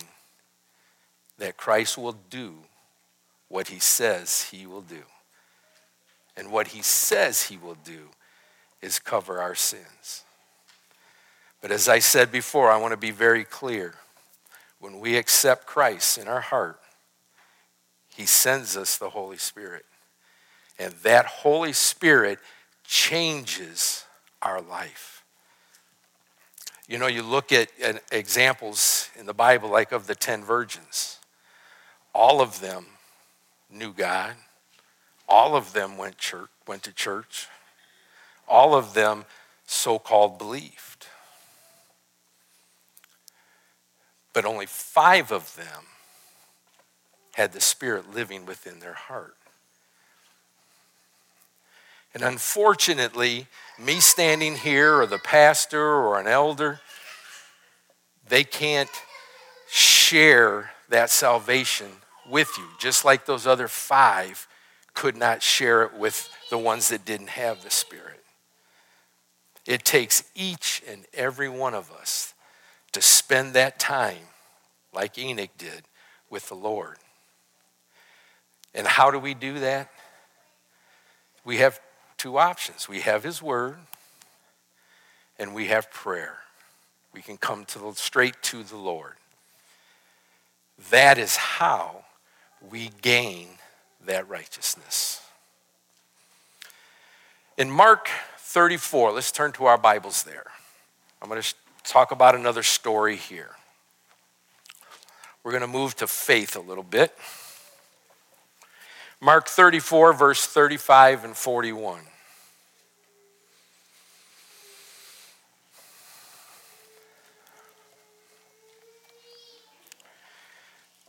that 1.38 1.56
Christ 1.56 1.98
will 1.98 2.16
do 2.30 2.54
what 3.48 3.68
he 3.68 3.78
says 3.78 4.48
he 4.50 4.66
will 4.66 4.82
do. 4.82 5.02
And 6.36 6.50
what 6.50 6.68
he 6.68 6.82
says 6.82 7.44
he 7.44 7.56
will 7.56 7.76
do 7.84 8.08
is 8.82 8.98
cover 8.98 9.40
our 9.40 9.54
sins. 9.54 10.24
But 11.60 11.70
as 11.70 11.88
I 11.88 11.98
said 12.00 12.30
before, 12.30 12.70
I 12.70 12.76
want 12.76 12.92
to 12.92 12.98
be 12.98 13.10
very 13.10 13.44
clear. 13.44 13.94
When 14.80 15.00
we 15.00 15.16
accept 15.16 15.66
Christ 15.66 16.18
in 16.18 16.28
our 16.28 16.40
heart, 16.40 16.78
he 18.14 18.26
sends 18.26 18.76
us 18.76 18.96
the 18.96 19.10
Holy 19.10 19.38
Spirit. 19.38 19.84
And 20.78 20.94
that 21.02 21.26
Holy 21.26 21.72
Spirit 21.72 22.38
changes 22.84 24.04
our 24.40 24.60
life. 24.60 25.24
You 26.86 26.98
know, 26.98 27.08
you 27.08 27.22
look 27.22 27.50
at, 27.50 27.70
examples 28.12 29.10
in 29.18 29.26
the 29.26 29.34
Bible, 29.34 29.68
like 29.68 29.90
of 29.90 30.06
the 30.06 30.14
10 30.14 30.44
virgins. 30.44 31.18
All 32.14 32.40
of 32.40 32.60
them 32.60 32.86
knew 33.68 33.92
God. 33.92 34.34
All 35.28 35.56
of 35.56 35.72
them 35.72 35.98
went, 35.98 36.16
church, 36.18 36.50
went 36.68 36.84
to 36.84 36.92
church. 36.92 37.48
All 38.46 38.76
of 38.76 38.94
them 38.94 39.24
so 39.66 39.98
called 39.98 40.38
believed. 40.38 41.08
But 44.32 44.44
only 44.44 44.66
five 44.66 45.32
of 45.32 45.56
them 45.56 45.84
had 47.34 47.52
the 47.52 47.60
Spirit 47.60 48.14
living 48.14 48.46
within 48.46 48.80
their 48.80 48.94
heart. 48.94 49.36
And 52.14 52.22
unfortunately, 52.22 53.48
me 53.78 53.98
standing 53.98 54.54
here 54.56 55.00
or 55.00 55.06
the 55.06 55.18
pastor 55.18 55.82
or 55.82 56.20
an 56.20 56.28
elder, 56.28 56.80
they 58.28 58.44
can't 58.44 58.90
share 59.68 60.70
that 60.88 61.10
salvation 61.10 61.88
with 62.30 62.56
you, 62.56 62.64
just 62.78 63.04
like 63.04 63.26
those 63.26 63.46
other 63.46 63.68
five 63.68 64.46
could 64.94 65.16
not 65.16 65.42
share 65.42 65.82
it 65.82 65.94
with 65.94 66.30
the 66.50 66.58
ones 66.58 66.88
that 66.88 67.04
didn't 67.04 67.30
have 67.30 67.64
the 67.64 67.70
Spirit. 67.70 68.22
It 69.66 69.84
takes 69.84 70.22
each 70.36 70.82
and 70.88 71.04
every 71.12 71.48
one 71.48 71.74
of 71.74 71.90
us 71.90 72.32
to 72.92 73.02
spend 73.02 73.54
that 73.54 73.80
time, 73.80 74.28
like 74.92 75.18
Enoch 75.18 75.50
did, 75.58 75.82
with 76.30 76.48
the 76.48 76.54
Lord. 76.54 76.98
And 78.74 78.86
how 78.86 79.10
do 79.10 79.18
we 79.18 79.34
do 79.34 79.60
that? 79.60 79.90
We 81.44 81.58
have 81.58 81.80
two 82.16 82.38
options 82.38 82.88
we 82.88 83.00
have 83.00 83.22
His 83.22 83.42
Word 83.42 83.76
and 85.38 85.54
we 85.54 85.66
have 85.66 85.90
prayer. 85.90 86.38
We 87.12 87.22
can 87.22 87.36
come 87.36 87.64
to 87.66 87.78
the, 87.78 87.92
straight 87.92 88.34
to 88.44 88.62
the 88.62 88.76
Lord. 88.76 89.14
That 90.90 91.18
is 91.18 91.36
how 91.36 92.04
we 92.70 92.90
gain 93.02 93.48
that 94.04 94.28
righteousness. 94.28 95.20
In 97.56 97.70
Mark 97.70 98.08
34. 98.54 99.12
Let's 99.12 99.32
turn 99.32 99.50
to 99.52 99.64
our 99.64 99.76
Bibles 99.76 100.22
there. 100.22 100.46
I'm 101.20 101.28
going 101.28 101.42
to 101.42 101.54
talk 101.82 102.12
about 102.12 102.34
another 102.34 102.62
story 102.62 103.16
here. 103.16 103.50
We're 105.42 105.50
going 105.50 105.62
to 105.62 105.66
move 105.66 105.96
to 105.96 106.06
faith 106.06 106.54
a 106.54 106.60
little 106.60 106.84
bit. 106.84 107.12
Mark 109.24 109.48
34, 109.48 110.12
verse 110.12 110.46
35 110.46 111.24
and 111.24 111.34
41. 111.34 112.00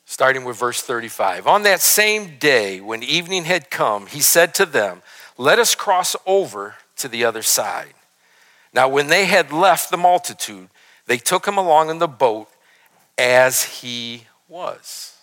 starting 0.06 0.46
with 0.46 0.56
verse 0.56 0.82
35. 0.82 1.46
On 1.46 1.64
that 1.64 1.82
same 1.82 2.38
day, 2.40 2.80
when 2.80 3.04
evening 3.04 3.44
had 3.44 3.70
come, 3.70 4.06
he 4.06 4.22
said 4.22 4.54
to 4.54 4.66
them, 4.66 5.02
Let 5.38 5.60
us 5.60 5.76
cross 5.76 6.16
over 6.26 6.76
to 6.96 7.10
the 7.10 7.26
other 7.26 7.42
side. 7.42 7.96
Now, 8.74 8.88
when 8.88 9.08
they 9.08 9.26
had 9.26 9.52
left 9.52 9.92
the 9.92 9.98
multitude, 9.98 10.70
they 11.06 11.18
took 11.18 11.46
him 11.46 11.58
along 11.58 11.90
in 11.90 12.00
the 12.00 12.08
boat 12.08 12.48
as 13.18 13.64
he 13.82 14.28
was. 14.48 15.15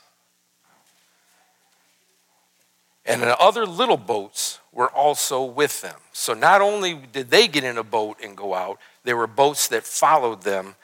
And 3.05 3.23
other 3.23 3.67
little 3.67 3.97
boats 3.97 4.61
were 4.73 4.91
also 4.91 5.45
with 5.45 5.81
them. 5.81 5.97
So 6.13 6.35
not 6.35 6.61
only 6.61 6.95
did 6.95 7.31
they 7.31 7.49
get 7.49 7.65
in 7.65 7.77
a 7.77 7.83
boat 7.83 8.19
and 8.23 8.37
go 8.37 8.55
out, 8.55 8.79
there 9.05 9.17
were 9.17 9.27
boats 9.27 9.69
that 9.69 9.85
followed 9.85 10.43
them 10.43 10.77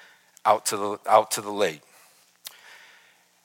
out 0.45 0.67
to 0.67 0.77
the, 0.77 0.99
out 1.07 1.31
to 1.33 1.41
the 1.41 1.53
lake. 1.53 1.83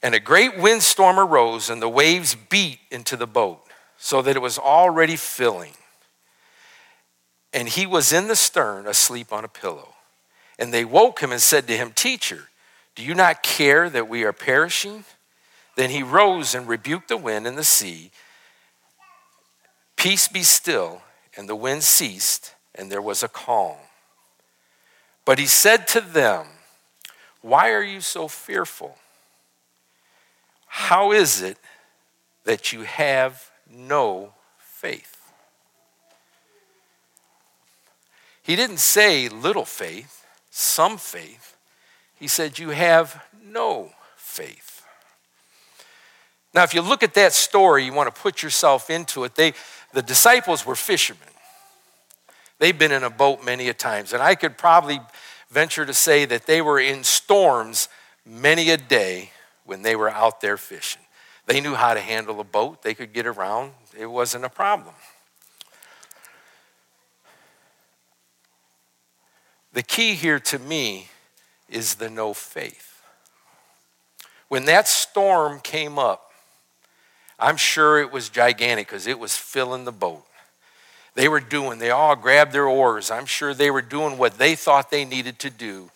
And 0.01 0.15
a 0.15 0.19
great 0.19 0.57
windstorm 0.57 1.19
arose, 1.19 1.69
and 1.69 1.81
the 1.81 1.89
waves 1.89 2.35
beat 2.35 2.79
into 2.91 3.15
the 3.15 3.27
boat, 3.27 3.63
so 3.97 4.21
that 4.21 4.35
it 4.35 4.41
was 4.41 4.57
already 4.57 5.15
filling. 5.15 5.73
And 7.53 7.69
he 7.69 7.85
was 7.85 8.11
in 8.11 8.27
the 8.27 8.35
stern, 8.35 8.87
asleep 8.87 9.31
on 9.31 9.45
a 9.45 9.47
pillow. 9.47 9.93
And 10.59 10.73
they 10.73 10.83
woke 10.83 11.21
him 11.21 11.31
and 11.31 11.41
said 11.41 11.67
to 11.67 11.77
him, 11.77 11.91
Teacher, 11.91 12.49
do 12.95 13.03
you 13.03 13.13
not 13.13 13.43
care 13.43 13.89
that 13.89 14.09
we 14.09 14.23
are 14.23 14.33
perishing? 14.33 15.05
Then 15.75 15.89
he 15.89 16.03
rose 16.03 16.53
and 16.53 16.67
rebuked 16.67 17.07
the 17.07 17.17
wind 17.17 17.47
and 17.47 17.57
the 17.57 17.63
sea. 17.63 18.11
Peace 20.03 20.27
be 20.27 20.43
still. 20.43 21.01
And 21.37 21.47
the 21.47 21.55
wind 21.55 21.81
ceased, 21.81 22.55
and 22.75 22.91
there 22.91 23.01
was 23.01 23.23
a 23.23 23.29
calm. 23.29 23.77
But 25.23 25.39
he 25.39 25.45
said 25.45 25.87
to 25.87 26.01
them, 26.01 26.45
Why 27.41 27.71
are 27.71 27.81
you 27.81 28.01
so 28.01 28.27
fearful? 28.27 28.97
How 30.67 31.13
is 31.13 31.41
it 31.41 31.57
that 32.43 32.73
you 32.73 32.81
have 32.81 33.49
no 33.73 34.33
faith? 34.57 35.31
He 38.41 38.57
didn't 38.57 38.79
say 38.79 39.29
little 39.29 39.63
faith, 39.63 40.25
some 40.51 40.97
faith. 40.97 41.55
He 42.13 42.27
said, 42.27 42.59
You 42.59 42.71
have 42.71 43.23
no 43.41 43.93
faith. 44.17 44.73
Now, 46.53 46.63
if 46.63 46.73
you 46.73 46.81
look 46.81 47.01
at 47.01 47.15
that 47.15 47.33
story, 47.33 47.85
you 47.85 47.93
want 47.93 48.13
to 48.13 48.21
put 48.21 48.43
yourself 48.43 48.91
into 48.91 49.23
it. 49.23 49.33
They, 49.33 49.53
the 49.93 50.01
disciples 50.01 50.65
were 50.65 50.75
fishermen. 50.75 51.27
They've 52.59 52.77
been 52.77 52.91
in 52.91 53.03
a 53.03 53.09
boat 53.09 53.43
many 53.43 53.69
a 53.69 53.73
times, 53.73 54.13
and 54.13 54.21
I 54.21 54.35
could 54.35 54.57
probably 54.57 54.99
venture 55.49 55.85
to 55.85 55.93
say 55.93 56.25
that 56.25 56.45
they 56.45 56.61
were 56.61 56.79
in 56.79 57.03
storms 57.03 57.89
many 58.25 58.69
a 58.69 58.77
day 58.77 59.31
when 59.65 59.81
they 59.81 59.95
were 59.95 60.09
out 60.09 60.41
there 60.41 60.57
fishing. 60.57 61.01
They 61.45 61.61
knew 61.61 61.75
how 61.75 61.93
to 61.93 61.99
handle 61.99 62.39
a 62.39 62.43
boat, 62.43 62.81
they 62.81 62.93
could 62.93 63.13
get 63.13 63.27
around, 63.27 63.73
it 63.97 64.07
wasn't 64.07 64.45
a 64.45 64.49
problem. 64.49 64.95
The 69.73 69.83
key 69.83 70.13
here 70.13 70.39
to 70.39 70.59
me 70.59 71.07
is 71.67 71.95
the 71.95 72.09
no 72.09 72.33
faith. 72.33 73.01
When 74.47 74.65
that 74.65 74.87
storm 74.87 75.59
came 75.59 75.97
up, 75.97 76.32
I'm 77.43 77.57
sure 77.57 77.99
it 77.99 78.13
was 78.13 78.29
gigantic 78.29 78.87
because 78.87 79.05
it 79.05 79.19
was 79.19 79.35
filling 79.35 79.83
the 79.83 79.91
boat. 79.91 80.23
They 81.13 81.27
were 81.27 81.41
doing, 81.41 81.77
they 81.77 81.91
all 81.91 82.15
grabbed 82.15 82.53
their 82.53 82.67
oars. 82.67 83.11
I'm 83.11 83.25
sure 83.25 83.53
they 83.53 83.69
were 83.69 83.81
doing 83.81 84.17
what 84.17 84.37
they 84.37 84.55
thought 84.55 84.89
they 84.89 85.03
needed 85.03 85.39
to 85.39 85.49
do 85.49 85.91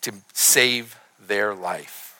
to 0.00 0.12
save 0.32 0.98
their 1.24 1.54
life. 1.54 2.18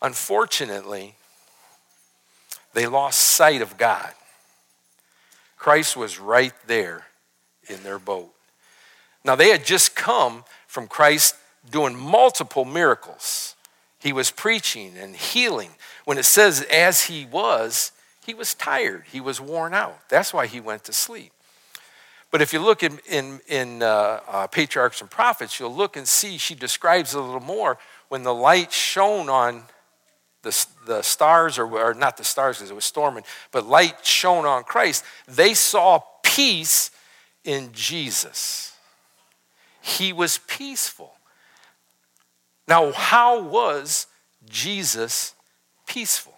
Unfortunately, 0.00 1.14
they 2.72 2.86
lost 2.86 3.20
sight 3.20 3.60
of 3.60 3.76
God. 3.76 4.10
Christ 5.58 5.94
was 5.94 6.18
right 6.18 6.54
there 6.66 7.04
in 7.68 7.82
their 7.82 7.98
boat. 7.98 8.32
Now, 9.26 9.34
they 9.34 9.50
had 9.50 9.66
just 9.66 9.94
come 9.94 10.44
from 10.66 10.86
Christ 10.86 11.34
doing 11.70 11.94
multiple 11.94 12.64
miracles. 12.64 13.55
He 14.00 14.12
was 14.12 14.30
preaching 14.30 14.94
and 14.96 15.16
healing. 15.16 15.70
When 16.04 16.18
it 16.18 16.24
says, 16.24 16.62
as 16.70 17.04
he 17.04 17.24
was, 17.24 17.92
he 18.24 18.34
was 18.34 18.54
tired, 18.54 19.04
he 19.10 19.20
was 19.20 19.40
worn 19.40 19.74
out. 19.74 20.08
That's 20.08 20.32
why 20.32 20.46
he 20.46 20.60
went 20.60 20.84
to 20.84 20.92
sleep. 20.92 21.32
But 22.30 22.42
if 22.42 22.52
you 22.52 22.60
look 22.60 22.82
in, 22.82 22.98
in, 23.08 23.40
in 23.48 23.82
uh, 23.82 24.20
uh, 24.28 24.46
Patriarchs 24.48 25.00
and 25.00 25.10
Prophets, 25.10 25.58
you'll 25.58 25.74
look 25.74 25.96
and 25.96 26.06
see 26.06 26.38
she 26.38 26.54
describes 26.54 27.14
a 27.14 27.20
little 27.20 27.40
more 27.40 27.78
when 28.08 28.22
the 28.24 28.34
light 28.34 28.72
shone 28.72 29.28
on 29.28 29.62
the, 30.42 30.66
the 30.86 31.02
stars, 31.02 31.58
or, 31.58 31.66
or 31.66 31.94
not 31.94 32.16
the 32.16 32.24
stars 32.24 32.58
because 32.58 32.70
it 32.70 32.74
was 32.74 32.84
storming, 32.84 33.24
but 33.50 33.66
light 33.66 34.04
shone 34.04 34.44
on 34.44 34.64
Christ, 34.64 35.04
they 35.26 35.54
saw 35.54 36.00
peace 36.22 36.90
in 37.44 37.70
Jesus. 37.72 38.76
He 39.80 40.12
was 40.12 40.38
peaceful. 40.46 41.15
Now, 42.68 42.92
how 42.92 43.40
was 43.40 44.06
Jesus 44.48 45.34
peaceful? 45.86 46.34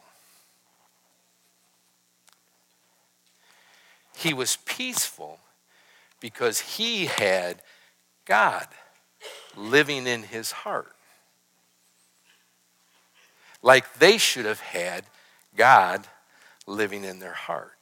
He 4.17 4.35
was 4.35 4.57
peaceful 4.65 5.39
because 6.21 6.61
he 6.61 7.07
had 7.07 7.63
God 8.25 8.67
living 9.57 10.07
in 10.07 10.25
his 10.25 10.51
heart 10.51 10.95
like 13.63 13.95
they 13.95 14.19
should 14.19 14.45
have 14.45 14.61
had 14.61 15.05
God 15.57 16.07
living 16.67 17.05
in 17.05 17.19
their 17.19 17.33
heart. 17.33 17.73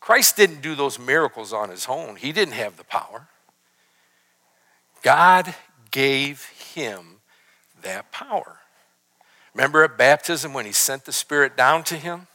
Christ 0.00 0.36
didn't 0.36 0.62
do 0.62 0.74
those 0.74 0.98
miracles 0.98 1.52
on 1.52 1.70
his 1.70 1.86
own, 1.88 2.16
he 2.16 2.32
didn't 2.32 2.54
have 2.54 2.76
the 2.76 2.84
power. 2.84 3.28
God 5.02 5.54
gave 5.90 6.50
him 6.76 7.20
that 7.82 8.12
power. 8.12 8.58
Remember 9.54 9.82
at 9.82 9.96
baptism 9.96 10.52
when 10.52 10.66
he 10.66 10.72
sent 10.72 11.06
the 11.06 11.12
Spirit 11.12 11.56
down 11.56 11.82
to 11.84 11.96
him? 11.96 12.26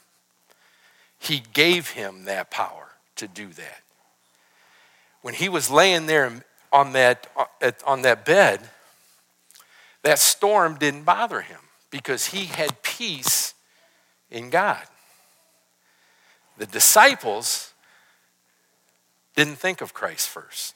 He 1.20 1.44
gave 1.54 1.92
him 1.92 2.26
that 2.26 2.50
power 2.50 2.90
to 3.18 3.28
do 3.28 3.50
that. 3.50 3.84
When 5.22 5.36
he 5.36 5.48
was 5.48 5.70
laying 5.70 6.08
there 6.08 6.44
on 6.74 6.94
that, 6.94 7.28
on 7.86 8.02
that 8.02 8.26
bed, 8.26 8.60
that 10.02 10.18
storm 10.18 10.80
didn't 10.80 11.04
bother 11.04 11.42
him 11.42 11.60
because 11.92 12.28
he 12.28 12.46
had 12.46 12.82
peace 12.82 13.54
in 14.32 14.50
God. 14.50 14.82
The 16.58 16.66
disciples 16.66 17.74
didn't 19.36 19.58
think 19.58 19.82
of 19.82 19.94
Christ 19.94 20.28
first. 20.28 20.74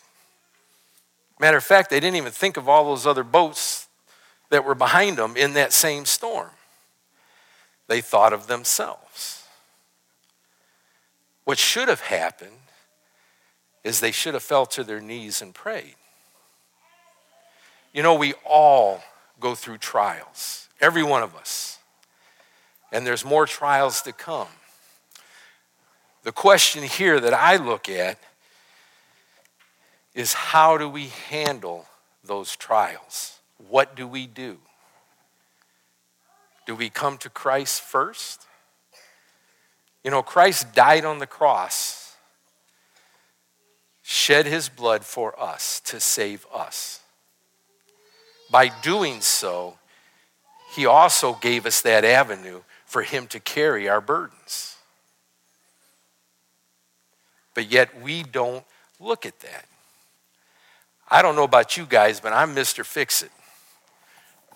Matter 1.39 1.57
of 1.57 1.63
fact, 1.63 1.89
they 1.89 1.99
didn't 1.99 2.15
even 2.15 2.31
think 2.31 2.57
of 2.57 2.69
all 2.69 2.85
those 2.85 3.05
other 3.05 3.23
boats 3.23 3.87
that 4.49 4.63
were 4.63 4.75
behind 4.75 5.17
them 5.17 5.35
in 5.35 5.53
that 5.53 5.73
same 5.73 6.05
storm. 6.05 6.49
They 7.87 8.01
thought 8.01 8.33
of 8.33 8.47
themselves. 8.47 9.43
What 11.43 11.57
should 11.57 11.87
have 11.87 12.01
happened 12.01 12.51
is 13.83 13.99
they 13.99 14.11
should 14.11 14.33
have 14.33 14.43
fell 14.43 14.65
to 14.65 14.83
their 14.83 15.01
knees 15.01 15.41
and 15.41 15.53
prayed. 15.53 15.95
You 17.93 18.01
know, 18.01 18.15
we 18.15 18.33
all 18.43 19.01
go 19.39 19.55
through 19.55 19.77
trials. 19.77 20.67
Every 20.81 21.03
one 21.03 21.23
of 21.23 21.35
us. 21.35 21.79
And 22.91 23.05
there's 23.05 23.23
more 23.23 23.45
trials 23.45 24.01
to 24.03 24.11
come. 24.11 24.47
The 26.23 26.31
question 26.31 26.83
here 26.83 27.19
that 27.19 27.33
I 27.33 27.57
look 27.57 27.87
at 27.87 28.19
is 30.15 30.33
how 30.33 30.77
do 30.77 30.89
we 30.89 31.07
handle 31.29 31.85
those 32.23 32.55
trials? 32.55 33.39
What 33.69 33.95
do 33.95 34.07
we 34.07 34.25
do? 34.25 34.57
Do 36.65 36.73
we 36.73 36.89
come 36.89 37.19
to 37.19 37.29
Christ 37.29 37.81
first? 37.81 38.47
You 40.03 40.09
know, 40.09 40.23
Christ 40.23 40.73
died 40.73 41.05
on 41.05 41.19
the 41.19 41.27
cross, 41.27 42.15
shed 44.01 44.47
his 44.47 44.69
blood 44.69 45.05
for 45.05 45.39
us 45.39 45.79
to 45.81 45.99
save 45.99 46.47
us. 46.51 47.01
By 48.49 48.69
doing 48.81 49.21
so, 49.21 49.77
he 50.75 50.85
also 50.85 51.35
gave 51.35 51.65
us 51.65 51.81
that 51.81 52.03
avenue 52.03 52.61
for 52.85 53.01
Him 53.01 53.27
to 53.27 53.39
carry 53.39 53.87
our 53.89 54.01
burdens. 54.01 54.77
But 57.53 57.71
yet 57.71 58.01
we 58.01 58.23
don't 58.23 58.65
look 58.99 59.25
at 59.25 59.39
that. 59.39 59.65
I 61.09 61.21
don't 61.21 61.35
know 61.35 61.43
about 61.43 61.77
you 61.77 61.85
guys, 61.85 62.19
but 62.19 62.33
I'm 62.33 62.55
Mr. 62.55 62.85
Fix 62.85 63.21
It. 63.21 63.31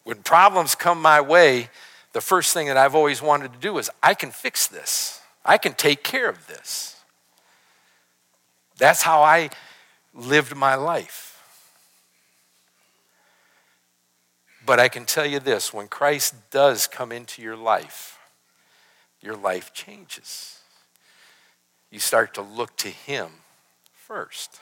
When 0.03 0.17
problems 0.23 0.75
come 0.75 1.01
my 1.01 1.21
way, 1.21 1.69
the 2.13 2.21
first 2.21 2.53
thing 2.53 2.67
that 2.67 2.77
I've 2.77 2.95
always 2.95 3.21
wanted 3.21 3.53
to 3.53 3.59
do 3.59 3.77
is 3.77 3.89
I 4.01 4.13
can 4.13 4.31
fix 4.31 4.67
this, 4.67 5.21
I 5.45 5.57
can 5.57 5.73
take 5.73 6.03
care 6.03 6.29
of 6.29 6.47
this. 6.47 6.95
That's 8.77 9.01
how 9.01 9.21
I 9.21 9.49
lived 10.13 10.55
my 10.55 10.75
life. 10.75 11.29
But 14.65 14.79
I 14.79 14.87
can 14.87 15.05
tell 15.05 15.25
you 15.25 15.39
this 15.39 15.73
when 15.73 15.87
Christ 15.87 16.33
does 16.49 16.87
come 16.87 17.11
into 17.11 17.41
your 17.41 17.57
life, 17.57 18.17
your 19.21 19.35
life 19.35 19.73
changes. 19.73 20.59
You 21.91 21.99
start 21.99 22.35
to 22.35 22.41
look 22.41 22.77
to 22.77 22.89
Him 22.89 23.29
first. 23.93 24.59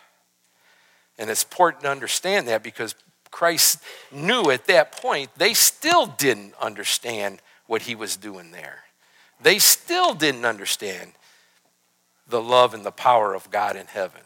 And 1.18 1.30
it's 1.30 1.44
important 1.44 1.84
to 1.84 1.90
understand 1.90 2.48
that 2.48 2.64
because 2.64 2.96
Christ 3.32 3.80
knew 4.12 4.50
at 4.52 4.66
that 4.66 4.92
point 4.92 5.32
they 5.38 5.54
still 5.54 6.06
didn't 6.06 6.54
understand 6.62 7.42
what 7.66 7.84
He 7.84 7.96
was 7.96 8.16
doing 8.16 8.52
there. 8.52 8.84
They 9.42 9.60
still 9.60 10.14
didn't 10.14 10.46
understand 10.46 11.12
the 12.28 12.42
love 12.42 12.74
and 12.74 12.86
the 12.86 12.92
power 12.92 13.34
of 13.34 13.52
God 13.52 13.76
in 13.76 13.88
heaven 13.88 14.22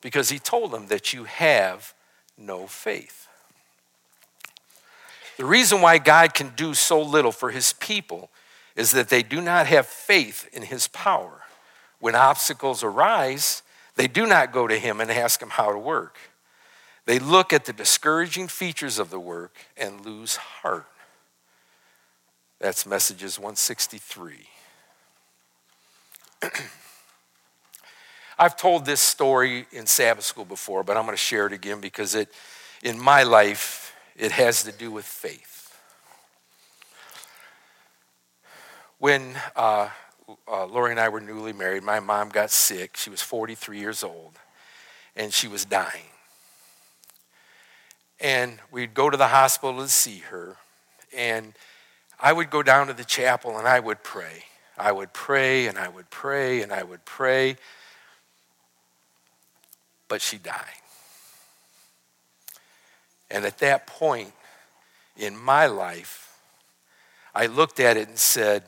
because 0.00 0.28
He 0.28 0.38
told 0.38 0.72
them 0.72 0.86
that 0.88 1.12
you 1.12 1.24
have 1.24 1.94
no 2.38 2.66
faith. 2.66 3.28
The 5.36 5.44
reason 5.44 5.80
why 5.80 5.98
God 5.98 6.32
can 6.32 6.52
do 6.56 6.74
so 6.74 7.00
little 7.00 7.32
for 7.32 7.50
His 7.50 7.74
people 7.74 8.30
is 8.74 8.92
that 8.92 9.08
they 9.08 9.22
do 9.22 9.40
not 9.40 9.66
have 9.66 9.86
faith 9.86 10.48
in 10.52 10.62
His 10.62 10.88
power. 10.88 11.42
When 11.98 12.14
obstacles 12.14 12.82
arise, 12.82 13.62
they 13.96 14.06
do 14.06 14.26
not 14.26 14.52
go 14.52 14.66
to 14.66 14.78
him 14.78 15.00
and 15.00 15.10
ask 15.10 15.40
him 15.42 15.50
how 15.50 15.72
to 15.72 15.78
work. 15.78 16.18
They 17.06 17.18
look 17.18 17.52
at 17.52 17.64
the 17.64 17.72
discouraging 17.72 18.48
features 18.48 18.98
of 18.98 19.10
the 19.10 19.20
work 19.20 19.56
and 19.76 20.04
lose 20.04 20.36
heart. 20.36 20.86
That's 22.58 22.86
messages 22.86 23.38
163. 23.38 24.48
I've 28.38 28.56
told 28.56 28.84
this 28.84 29.00
story 29.00 29.66
in 29.72 29.86
Sabbath 29.86 30.24
school 30.24 30.44
before, 30.44 30.82
but 30.82 30.96
I'm 30.96 31.04
going 31.04 31.14
to 31.14 31.18
share 31.22 31.46
it 31.46 31.52
again 31.54 31.80
because 31.80 32.14
it, 32.14 32.28
in 32.82 32.98
my 32.98 33.22
life, 33.22 33.94
it 34.14 34.32
has 34.32 34.62
to 34.64 34.72
do 34.72 34.90
with 34.90 35.06
faith. 35.06 35.78
When 38.98 39.36
uh, 39.54 39.88
uh, 40.48 40.66
Lori 40.66 40.90
and 40.90 41.00
I 41.00 41.08
were 41.08 41.20
newly 41.20 41.52
married. 41.52 41.82
My 41.82 42.00
mom 42.00 42.30
got 42.30 42.50
sick. 42.50 42.96
She 42.96 43.10
was 43.10 43.22
43 43.22 43.78
years 43.78 44.02
old, 44.02 44.38
and 45.14 45.32
she 45.32 45.48
was 45.48 45.64
dying. 45.64 46.10
And 48.20 48.58
we'd 48.70 48.94
go 48.94 49.10
to 49.10 49.16
the 49.16 49.28
hospital 49.28 49.80
to 49.80 49.88
see 49.88 50.18
her, 50.30 50.56
and 51.16 51.54
I 52.18 52.32
would 52.32 52.50
go 52.50 52.62
down 52.62 52.86
to 52.86 52.94
the 52.94 53.04
chapel 53.04 53.58
and 53.58 53.68
I 53.68 53.78
would 53.78 54.02
pray. 54.02 54.44
I 54.78 54.92
would 54.92 55.12
pray 55.12 55.66
and 55.66 55.78
I 55.78 55.88
would 55.88 56.10
pray 56.10 56.62
and 56.62 56.72
I 56.72 56.82
would 56.82 57.04
pray, 57.04 57.56
but 60.08 60.22
she 60.22 60.38
died. 60.38 60.64
And 63.30 63.44
at 63.44 63.58
that 63.58 63.86
point 63.86 64.32
in 65.16 65.36
my 65.36 65.66
life, 65.66 66.38
I 67.34 67.46
looked 67.46 67.80
at 67.80 67.96
it 67.96 68.08
and 68.08 68.18
said, 68.18 68.64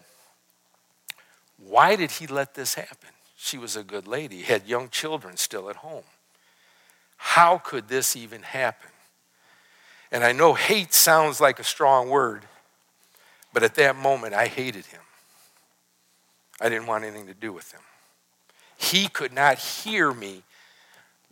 why 1.59 1.97
did 1.97 2.12
he 2.12 2.27
let 2.27 2.55
this 2.55 2.75
happen? 2.75 3.11
She 3.37 3.59
was 3.59 3.77
a 3.77 3.83
good 3.83 4.07
lady, 4.07 4.42
had 4.42 4.66
young 4.66 4.88
children 4.88 5.37
still 5.37 5.71
at 5.71 5.77
home. 5.77 6.05
How 7.16 7.59
could 7.59 7.88
this 7.88 8.16
even 8.16 8.42
happen? 8.42 8.90
And 10.11 10.25
I 10.25 10.33
know 10.33 10.55
hate 10.55 10.94
sounds 10.94 11.40
like 11.40 11.59
a 11.59 11.64
strong 11.64 12.09
word, 12.09 12.42
but 13.53 13.62
at 13.62 13.75
that 13.75 13.97
moment 13.97 14.35
I 14.35 14.47
hated 14.47 14.87
him. 14.87 15.01
I 16.61 16.68
didn't 16.68 16.87
want 16.87 17.05
anything 17.05 17.27
to 17.27 17.35
do 17.35 17.53
with 17.53 17.73
him. 17.73 17.81
He 18.77 19.09
could 19.09 19.33
not 19.33 19.59
hear 19.59 20.12
me 20.12 20.42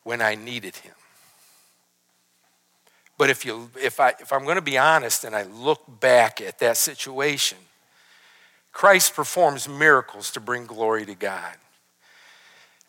when 0.03 0.21
I 0.21 0.35
needed 0.35 0.77
him. 0.77 0.95
But 3.19 3.31
if, 3.31 3.45
you, 3.45 3.71
if, 3.81 3.99
I, 3.99 4.11
if 4.21 4.33
I'm 4.33 4.45
going 4.45 4.57
to 4.57 4.63
be 4.63 4.77
honest 4.77 5.25
and 5.25 5.35
I 5.35 5.45
look 5.45 5.83
back 6.01 6.41
at 6.41 6.59
that 6.59 6.77
situation, 6.77 7.59
Christ 8.77 9.15
performs 9.15 9.67
miracles 9.67 10.31
to 10.33 10.39
bring 10.39 10.67
glory 10.67 11.07
to 11.07 11.15
God. 11.15 11.55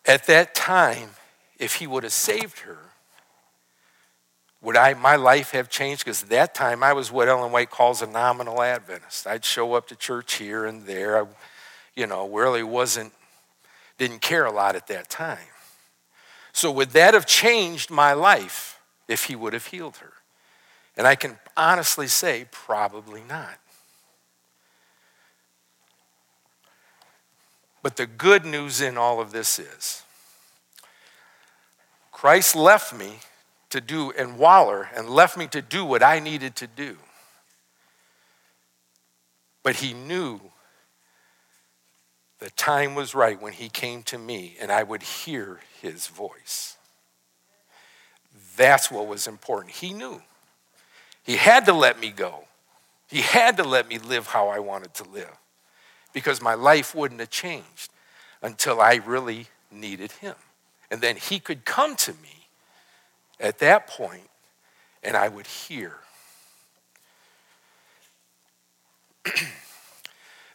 At 0.05 0.27
that 0.27 0.53
time, 0.53 1.11
if 1.59 1.75
he 1.75 1.87
would 1.87 2.03
have 2.03 2.11
saved 2.11 2.59
her, 2.59 2.77
would 4.61 4.75
I 4.75 4.95
my 4.95 5.15
life 5.15 5.51
have 5.51 5.69
changed? 5.69 6.03
Because 6.03 6.23
at 6.23 6.29
that 6.29 6.53
time 6.53 6.83
I 6.83 6.91
was 6.91 7.09
what 7.09 7.29
Ellen 7.29 7.53
White 7.53 7.69
calls 7.69 8.01
a 8.01 8.05
nominal 8.05 8.61
Adventist. 8.61 9.25
I'd 9.25 9.45
show 9.45 9.75
up 9.75 9.87
to 9.87 9.95
church 9.95 10.33
here 10.33 10.65
and 10.65 10.85
there. 10.85 11.23
I, 11.23 11.27
you 11.95 12.05
know, 12.05 12.27
really 12.27 12.63
wasn't 12.63 13.13
didn't 13.97 14.19
care 14.19 14.43
a 14.43 14.51
lot 14.51 14.75
at 14.75 14.87
that 14.87 15.09
time. 15.09 15.37
So 16.51 16.69
would 16.69 16.89
that 16.89 17.13
have 17.13 17.25
changed 17.25 17.89
my 17.89 18.11
life 18.11 18.81
if 19.07 19.23
he 19.23 19.37
would 19.37 19.53
have 19.53 19.67
healed 19.67 19.95
her? 19.97 20.11
And 20.97 21.07
I 21.07 21.15
can 21.15 21.39
honestly 21.55 22.07
say, 22.07 22.45
probably 22.51 23.23
not. 23.23 23.57
But 27.87 27.95
the 27.95 28.05
good 28.05 28.43
news 28.43 28.81
in 28.81 28.97
all 28.97 29.21
of 29.21 29.31
this 29.31 29.59
is 29.59 30.03
Christ 32.11 32.53
left 32.53 32.93
me 32.93 33.19
to 33.69 33.79
do 33.79 34.11
and 34.11 34.37
Waller 34.37 34.89
and 34.93 35.09
left 35.09 35.37
me 35.37 35.47
to 35.47 35.61
do 35.61 35.85
what 35.85 36.03
I 36.03 36.19
needed 36.19 36.57
to 36.57 36.67
do. 36.67 36.97
But 39.63 39.77
he 39.77 39.93
knew 39.93 40.41
the 42.39 42.49
time 42.49 42.93
was 42.93 43.15
right 43.15 43.41
when 43.41 43.53
he 43.53 43.69
came 43.69 44.03
to 44.03 44.17
me 44.17 44.57
and 44.59 44.69
I 44.69 44.83
would 44.83 45.01
hear 45.01 45.61
his 45.81 46.07
voice. 46.07 46.75
That's 48.57 48.91
what 48.91 49.07
was 49.07 49.27
important. 49.27 49.75
He 49.75 49.93
knew. 49.93 50.21
He 51.23 51.37
had 51.37 51.65
to 51.67 51.71
let 51.71 52.01
me 52.01 52.09
go. 52.09 52.49
He 53.07 53.21
had 53.21 53.55
to 53.55 53.63
let 53.63 53.87
me 53.87 53.97
live 53.97 54.27
how 54.27 54.49
I 54.49 54.59
wanted 54.59 54.93
to 54.95 55.05
live 55.05 55.37
because 56.17 56.41
my 56.41 56.55
life 56.55 56.95
wouldn't 56.95 57.19
have 57.19 57.29
changed 57.29 57.91
until 58.41 58.81
I 58.81 58.95
really 59.05 59.45
needed 59.69 60.13
him. 60.13 60.33
And 60.89 60.99
then 60.99 61.15
he 61.15 61.37
could 61.37 61.63
come 61.63 61.95
to 61.97 62.11
me 62.11 62.47
at 63.39 63.59
that 63.59 63.85
point 63.85 64.27
and 65.03 65.15
I 65.15 65.27
would 65.27 65.45
hear. 65.45 65.97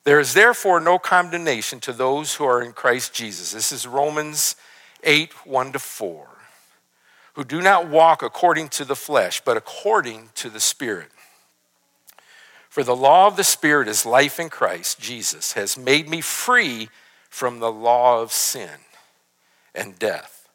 there 0.03 0.19
is 0.19 0.35
therefore 0.35 0.81
no 0.81 0.99
condemnation 0.99 1.79
to 1.79 1.93
those 1.93 2.35
who 2.35 2.45
are 2.45 2.61
in 2.61 2.73
Christ 2.73 3.15
Jesus. 3.15 3.53
This 3.53 3.71
is 3.71 3.87
Romans 3.87 4.57
8 5.05 5.47
1 5.47 5.73
to 5.75 5.79
4. 5.79 6.27
Who 7.35 7.45
do 7.45 7.63
not 7.63 7.87
walk 7.89 8.25
according 8.25 8.71
to 8.71 8.85
the 8.85 8.97
flesh, 8.97 9.41
but 9.45 9.57
according 9.57 10.31
to 10.35 10.51
the 10.51 10.59
Spirit. 10.59 11.13
For 12.73 12.83
the 12.83 12.97
law 12.97 13.27
of 13.27 13.37
the 13.37 13.45
Spirit 13.45 13.87
is 13.87 14.07
life 14.07 14.41
in 14.41 14.49
Christ 14.49 14.99
Jesus, 14.99 15.53
has 15.53 15.77
made 15.77 16.09
me 16.09 16.23
free 16.23 16.89
from 17.29 17.59
the 17.59 17.71
law 17.71 18.23
of 18.23 18.33
sin 18.33 18.71
and 19.75 19.99
death. 19.99 20.49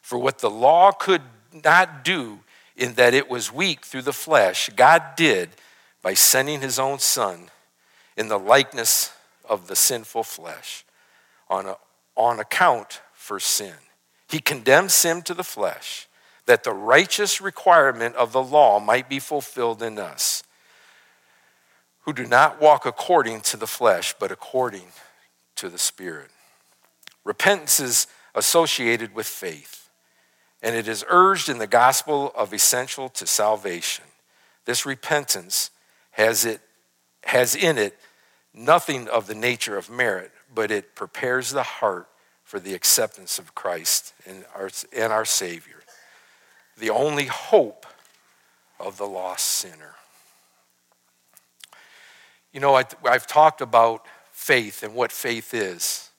For 0.00 0.18
what 0.18 0.38
the 0.38 0.48
law 0.48 0.92
could 0.92 1.20
not 1.52 2.04
do, 2.04 2.38
in 2.74 2.94
that 2.94 3.12
it 3.12 3.28
was 3.28 3.52
weak 3.52 3.84
through 3.84 4.00
the 4.00 4.14
flesh, 4.14 4.70
God 4.76 5.02
did 5.14 5.50
by 6.00 6.14
sending 6.14 6.62
his 6.62 6.78
own 6.78 7.00
Son 7.00 7.50
in 8.16 8.28
the 8.28 8.38
likeness 8.38 9.12
of 9.46 9.66
the 9.66 9.76
sinful 9.76 10.22
flesh 10.22 10.86
on, 11.50 11.66
a, 11.66 11.76
on 12.16 12.40
account 12.40 13.02
for 13.12 13.38
sin. 13.38 13.74
He 14.26 14.38
condemned 14.38 14.90
sin 14.90 15.20
to 15.20 15.34
the 15.34 15.44
flesh, 15.44 16.08
that 16.46 16.64
the 16.64 16.72
righteous 16.72 17.42
requirement 17.42 18.16
of 18.16 18.32
the 18.32 18.42
law 18.42 18.80
might 18.80 19.10
be 19.10 19.18
fulfilled 19.18 19.82
in 19.82 19.98
us 19.98 20.44
who 22.08 22.14
do 22.14 22.24
not 22.24 22.58
walk 22.58 22.86
according 22.86 23.38
to 23.42 23.58
the 23.58 23.66
flesh, 23.66 24.14
but 24.18 24.32
according 24.32 24.86
to 25.54 25.68
the 25.68 25.76
Spirit. 25.76 26.30
Repentance 27.22 27.80
is 27.80 28.06
associated 28.34 29.14
with 29.14 29.26
faith, 29.26 29.90
and 30.62 30.74
it 30.74 30.88
is 30.88 31.04
urged 31.10 31.50
in 31.50 31.58
the 31.58 31.66
gospel 31.66 32.32
of 32.34 32.54
essential 32.54 33.10
to 33.10 33.26
salvation. 33.26 34.06
This 34.64 34.86
repentance 34.86 35.70
has, 36.12 36.46
it, 36.46 36.62
has 37.24 37.54
in 37.54 37.76
it 37.76 37.98
nothing 38.54 39.06
of 39.06 39.26
the 39.26 39.34
nature 39.34 39.76
of 39.76 39.90
merit, 39.90 40.30
but 40.54 40.70
it 40.70 40.94
prepares 40.94 41.50
the 41.50 41.62
heart 41.62 42.08
for 42.42 42.58
the 42.58 42.72
acceptance 42.72 43.38
of 43.38 43.54
Christ 43.54 44.14
and 44.24 44.46
our, 44.56 44.70
and 44.96 45.12
our 45.12 45.26
Savior, 45.26 45.82
the 46.78 46.88
only 46.88 47.26
hope 47.26 47.84
of 48.80 48.96
the 48.96 49.06
lost 49.06 49.46
sinner. 49.46 49.97
You 52.58 52.62
know, 52.62 52.74
I, 52.74 52.82
have 53.04 53.28
talked 53.28 53.60
about 53.60 54.04
faith 54.32 54.82
and 54.82 54.92
what 54.92 55.12
faith 55.12 55.54
is. 55.54 56.10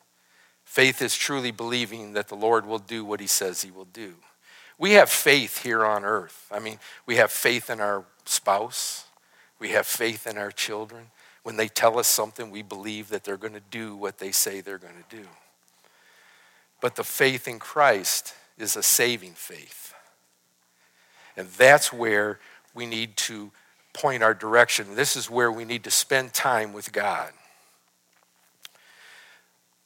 Faith 0.64 1.02
is 1.02 1.14
truly 1.14 1.52
believing 1.52 2.14
that 2.14 2.30
the 2.30 2.36
Lord 2.36 2.66
will 2.66 2.80
do 2.80 3.04
what 3.04 3.20
he 3.20 3.28
says 3.28 3.62
he 3.62 3.72
will 3.72 3.90
do. 3.92 4.14
We 4.78 4.92
have 4.92 5.10
faith 5.10 5.64
here 5.64 5.84
on 5.84 6.06
earth. 6.06 6.48
I 6.50 6.60
mean, 6.60 6.80
we 7.06 7.18
have 7.18 7.30
faith 7.30 7.70
in 7.70 7.82
our 7.82 8.06
spouse, 8.24 9.04
we 9.60 9.72
have 9.72 9.86
faith 9.86 10.26
in 10.26 10.38
our 10.38 10.50
children. 10.50 11.08
When 11.44 11.58
they 11.58 11.68
tell 11.68 12.00
us 12.00 12.08
something, 12.08 12.50
we 12.50 12.62
believe 12.62 13.10
that 13.10 13.26
they're 13.26 13.36
going 13.36 13.52
to 13.52 13.60
do 13.70 13.98
what 13.98 14.20
they 14.20 14.32
say 14.32 14.62
they're 14.62 14.78
going 14.78 14.94
to 15.10 15.18
do. 15.18 15.28
But 16.80 16.96
the 16.96 17.04
faith 17.04 17.50
in 17.50 17.60
Christ 17.60 18.34
is 18.58 18.78
a 18.78 18.84
saving 18.84 19.34
faith. 19.34 19.94
And 21.36 21.50
that's 21.50 21.92
where 21.92 22.40
we 22.74 22.86
need 22.86 23.18
to 23.18 23.52
point 23.94 24.24
our 24.24 24.34
direction. 24.34 24.96
This 24.96 25.16
is 25.16 25.30
where 25.30 25.52
we 25.52 25.66
need 25.66 25.84
to 25.84 25.92
spend 25.92 26.34
time 26.34 26.74
with 26.74 26.92
God. 26.92 27.32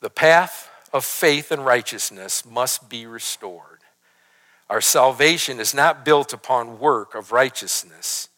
The 0.01 0.09
path 0.09 0.69
of 0.91 1.05
faith 1.05 1.51
and 1.51 1.65
righteousness 1.65 2.45
must 2.45 2.89
be 2.89 3.05
restored. 3.05 3.79
Our 4.69 4.81
salvation 4.81 5.59
is 5.59 5.73
not 5.73 6.05
built 6.05 6.33
upon 6.33 6.79
work 6.79 7.15
of 7.15 7.31
righteousness, 7.31 8.29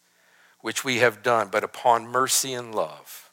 which 0.62 0.84
we 0.84 0.98
have 0.98 1.24
done, 1.24 1.50
but 1.52 1.64
upon 1.64 2.08
mercy 2.08 2.54
and 2.54 2.74
love. 2.74 3.32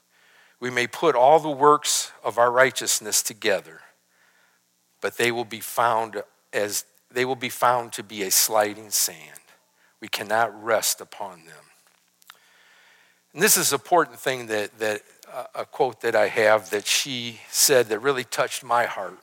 We 0.61 0.71
may 0.71 0.87
put 0.87 1.17
all 1.17 1.41
the 1.41 1.51
works 1.51 2.13
of 2.23 2.39
our 2.39 2.51
righteousness 2.51 3.23
together, 3.23 3.81
but 5.01 5.17
they 5.17 5.33
will 5.33 5.45
be 5.45 5.61
found 5.61 6.23
as 6.53 6.85
they 7.11 7.25
will 7.25 7.37
be 7.37 7.49
found 7.49 7.93
to 7.93 8.03
be 8.03 8.23
a 8.23 8.31
sliding 8.31 8.91
sand. 8.91 9.41
We 10.01 10.09
cannot 10.09 10.63
rest 10.63 11.01
upon 11.01 11.45
them. 11.45 11.72
And 13.35 13.43
this 13.43 13.57
is 13.57 13.73
an 13.73 13.77
important 13.77 14.19
thing 14.19 14.47
that, 14.47 14.79
that 14.79 15.03
uh, 15.33 15.45
a 15.55 15.65
quote 15.65 16.03
that 16.03 16.15
I 16.15 16.29
have 16.29 16.71
that 16.71 16.87
she 16.87 17.41
said 17.51 17.89
that 17.89 18.01
really 18.01 18.25
touched 18.25 18.63
my 18.63 18.85
heart. 18.85 19.19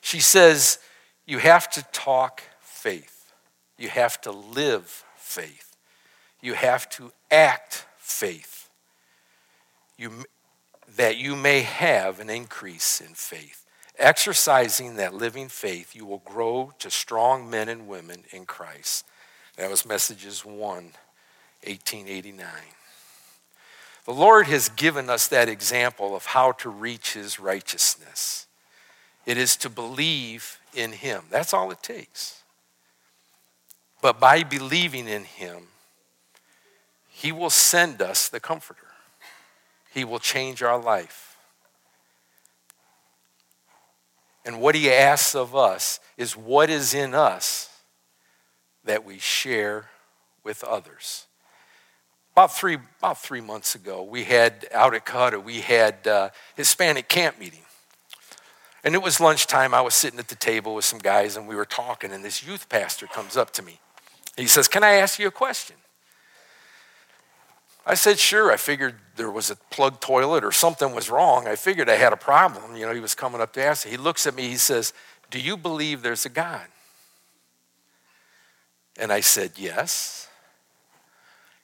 She 0.00 0.20
says, 0.20 0.78
You 1.26 1.38
have 1.38 1.68
to 1.70 1.82
talk 1.92 2.42
faith, 2.60 3.32
you 3.76 3.88
have 3.88 4.20
to 4.22 4.30
live 4.30 5.04
faith, 5.16 5.76
you 6.40 6.54
have 6.54 6.88
to 6.90 7.12
act 7.30 7.86
faith, 7.98 8.70
you, 9.98 10.24
that 10.96 11.16
you 11.16 11.34
may 11.34 11.62
have 11.62 12.20
an 12.20 12.30
increase 12.30 13.00
in 13.00 13.14
faith. 13.14 13.66
Exercising 13.98 14.96
that 14.96 15.12
living 15.12 15.48
faith, 15.48 15.94
you 15.94 16.06
will 16.06 16.22
grow 16.24 16.72
to 16.78 16.90
strong 16.90 17.50
men 17.50 17.68
and 17.68 17.86
women 17.86 18.24
in 18.32 18.46
Christ. 18.46 19.04
That 19.56 19.68
was 19.68 19.84
Messages 19.84 20.42
1, 20.42 20.92
1889. 21.64 22.46
The 24.06 24.12
Lord 24.12 24.46
has 24.46 24.68
given 24.70 25.10
us 25.10 25.28
that 25.28 25.48
example 25.48 26.16
of 26.16 26.26
how 26.26 26.52
to 26.52 26.70
reach 26.70 27.12
his 27.14 27.38
righteousness. 27.38 28.46
It 29.26 29.36
is 29.36 29.56
to 29.58 29.68
believe 29.68 30.58
in 30.74 30.92
him. 30.92 31.24
That's 31.30 31.52
all 31.52 31.70
it 31.70 31.82
takes. 31.82 32.42
But 34.02 34.18
by 34.18 34.42
believing 34.42 35.06
in 35.06 35.24
him, 35.24 35.68
he 37.08 37.32
will 37.32 37.50
send 37.50 38.00
us 38.00 38.28
the 38.28 38.40
comforter. 38.40 38.88
He 39.92 40.04
will 40.04 40.18
change 40.18 40.62
our 40.62 40.78
life. 40.78 41.36
And 44.44 44.60
what 44.60 44.74
he 44.74 44.90
asks 44.90 45.34
of 45.34 45.54
us 45.54 46.00
is 46.16 46.36
what 46.36 46.70
is 46.70 46.94
in 46.94 47.14
us 47.14 47.68
that 48.84 49.04
we 49.04 49.18
share 49.18 49.90
with 50.42 50.64
others. 50.64 51.26
About 52.40 52.56
three, 52.56 52.78
about 53.00 53.18
three 53.18 53.42
months 53.42 53.74
ago, 53.74 54.02
we 54.02 54.24
had 54.24 54.66
out 54.72 54.94
at 54.94 55.04
Cohutta, 55.04 55.44
we 55.44 55.60
had 55.60 56.06
uh, 56.06 56.30
Hispanic 56.56 57.06
camp 57.06 57.38
meeting. 57.38 57.60
And 58.82 58.94
it 58.94 59.02
was 59.02 59.20
lunchtime. 59.20 59.74
I 59.74 59.82
was 59.82 59.92
sitting 59.92 60.18
at 60.18 60.28
the 60.28 60.36
table 60.36 60.74
with 60.74 60.86
some 60.86 61.00
guys 61.00 61.36
and 61.36 61.46
we 61.46 61.54
were 61.54 61.66
talking, 61.66 62.12
and 62.12 62.24
this 62.24 62.42
youth 62.42 62.70
pastor 62.70 63.06
comes 63.06 63.36
up 63.36 63.50
to 63.50 63.62
me. 63.62 63.78
He 64.38 64.46
says, 64.46 64.68
Can 64.68 64.82
I 64.82 64.92
ask 64.92 65.18
you 65.18 65.26
a 65.26 65.30
question? 65.30 65.76
I 67.84 67.92
said, 67.92 68.18
Sure. 68.18 68.50
I 68.50 68.56
figured 68.56 68.94
there 69.16 69.30
was 69.30 69.50
a 69.50 69.56
plugged 69.68 70.00
toilet 70.00 70.42
or 70.42 70.50
something 70.50 70.94
was 70.94 71.10
wrong. 71.10 71.46
I 71.46 71.56
figured 71.56 71.90
I 71.90 71.96
had 71.96 72.14
a 72.14 72.16
problem. 72.16 72.74
You 72.74 72.86
know, 72.86 72.94
he 72.94 73.00
was 73.00 73.14
coming 73.14 73.42
up 73.42 73.52
to 73.52 73.62
ask. 73.62 73.86
He 73.86 73.98
looks 73.98 74.26
at 74.26 74.34
me, 74.34 74.48
he 74.48 74.56
says, 74.56 74.94
Do 75.30 75.38
you 75.38 75.58
believe 75.58 76.00
there's 76.00 76.24
a 76.24 76.30
God? 76.30 76.66
And 78.98 79.12
I 79.12 79.20
said, 79.20 79.52
Yes. 79.56 80.29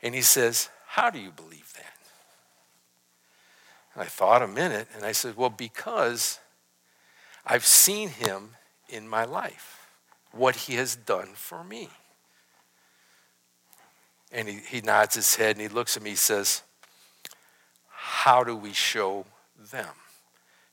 And 0.07 0.15
he 0.15 0.23
says, 0.23 0.69
How 0.87 1.11
do 1.11 1.19
you 1.19 1.33
believe 1.33 1.73
that? 1.75 1.97
And 3.93 4.05
I 4.05 4.07
thought 4.07 4.41
a 4.41 4.47
minute 4.47 4.87
and 4.95 5.05
I 5.05 5.11
said, 5.11 5.37
Well, 5.37 5.51
because 5.51 6.39
I've 7.45 7.67
seen 7.67 8.11
him 8.11 8.51
in 8.89 9.09
my 9.09 9.25
life, 9.25 9.89
what 10.31 10.55
he 10.55 10.75
has 10.75 10.95
done 10.95 11.31
for 11.35 11.65
me. 11.65 11.89
And 14.31 14.49
he, 14.49 14.61
he 14.69 14.81
nods 14.81 15.17
his 15.17 15.35
head 15.35 15.57
and 15.57 15.61
he 15.61 15.67
looks 15.67 15.97
at 15.97 16.05
me, 16.05 16.11
he 16.11 16.17
says, 16.17 16.63
How 17.89 18.45
do 18.45 18.55
we 18.55 18.73
show 18.73 19.27
them? 19.73 19.91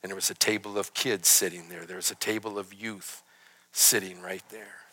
And 0.00 0.10
there 0.10 0.16
was 0.16 0.30
a 0.30 0.34
table 0.34 0.78
of 0.78 0.94
kids 0.94 1.26
sitting 1.26 1.68
there, 1.68 1.86
there 1.86 1.96
was 1.96 2.12
a 2.12 2.16
table 2.16 2.56
of 2.56 2.72
youth 2.72 3.24
sitting 3.72 4.22
right 4.22 4.44
there. 4.50 4.83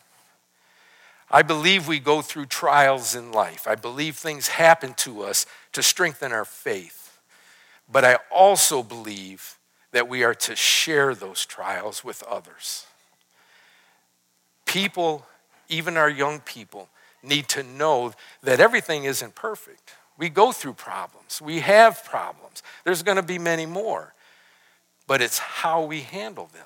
I 1.32 1.44
believe 1.44 1.88
we 1.88 2.00
go 2.00 2.22
through 2.22 2.48
trials 2.48 3.16
in 3.16 3.32
life. 3.32 3.66
I 3.68 3.76
believe 3.76 4.18
things 4.18 4.50
happen 4.50 4.94
to 4.96 5.24
us 5.24 5.46
to 5.72 5.82
strengthen 5.82 6.34
our 6.34 6.46
faith. 6.46 7.20
But 7.90 8.04
I 8.04 8.18
also 8.30 8.84
believe 8.84 9.58
that 9.92 10.10
we 10.10 10.24
are 10.24 10.34
to 10.34 10.56
share 10.56 11.16
those 11.16 11.46
trials 11.46 12.04
with 12.04 12.22
others. 12.24 12.86
People, 14.66 15.26
even 15.70 15.98
our 15.98 16.10
young 16.10 16.40
people, 16.42 16.90
need 17.24 17.48
to 17.50 17.64
know 17.64 18.14
that 18.44 18.60
everything 18.60 19.06
isn't 19.06 19.36
perfect. 19.36 19.94
We 20.18 20.30
go 20.30 20.52
through 20.52 20.74
problems, 20.74 21.42
we 21.42 21.62
have 21.62 22.04
problems. 22.06 22.62
There's 22.84 23.04
going 23.04 23.18
to 23.18 23.24
be 23.24 23.40
many 23.40 23.66
more, 23.66 24.14
but 25.08 25.22
it's 25.22 25.40
how 25.40 25.84
we 25.84 26.02
handle 26.02 26.50
them. 26.54 26.66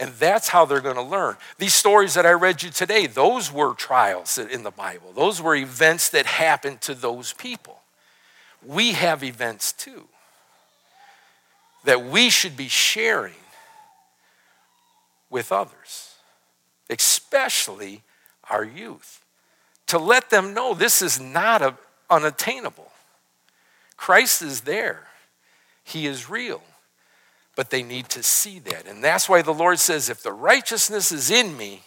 And 0.00 0.14
that's 0.14 0.48
how 0.48 0.64
they're 0.64 0.80
going 0.80 0.96
to 0.96 1.02
learn. 1.02 1.36
These 1.58 1.74
stories 1.74 2.14
that 2.14 2.24
I 2.24 2.32
read 2.32 2.62
you 2.62 2.70
today, 2.70 3.06
those 3.06 3.52
were 3.52 3.74
trials 3.74 4.38
in 4.38 4.62
the 4.62 4.70
Bible. 4.70 5.12
Those 5.14 5.42
were 5.42 5.54
events 5.54 6.08
that 6.08 6.24
happened 6.24 6.80
to 6.82 6.94
those 6.94 7.34
people. 7.34 7.82
We 8.66 8.92
have 8.92 9.22
events 9.22 9.72
too 9.72 10.08
that 11.84 12.04
we 12.04 12.30
should 12.30 12.56
be 12.56 12.68
sharing 12.68 13.32
with 15.30 15.52
others, 15.52 16.14
especially 16.88 18.02
our 18.50 18.64
youth, 18.64 19.24
to 19.86 19.98
let 19.98 20.30
them 20.30 20.52
know 20.52 20.74
this 20.74 21.00
is 21.00 21.20
not 21.20 21.62
a, 21.62 21.74
unattainable. 22.10 22.90
Christ 23.96 24.42
is 24.42 24.62
there, 24.62 25.08
He 25.84 26.06
is 26.06 26.28
real, 26.28 26.62
but 27.56 27.70
they 27.70 27.82
need 27.82 28.08
to 28.10 28.22
see 28.22 28.58
that. 28.60 28.86
And 28.86 29.02
that's 29.02 29.28
why 29.28 29.42
the 29.42 29.54
Lord 29.54 29.78
says, 29.78 30.08
if 30.08 30.22
the 30.22 30.32
righteousness 30.32 31.12
is 31.12 31.30
in 31.30 31.56
me, 31.56 31.82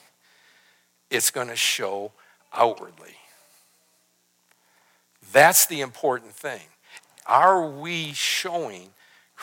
it's 1.10 1.32
going 1.32 1.48
to 1.48 1.56
show 1.56 2.12
outwardly. 2.54 3.16
That's 5.32 5.66
the 5.66 5.82
important 5.82 6.32
thing. 6.32 6.62
Are 7.26 7.68
we 7.68 8.14
showing 8.14 8.90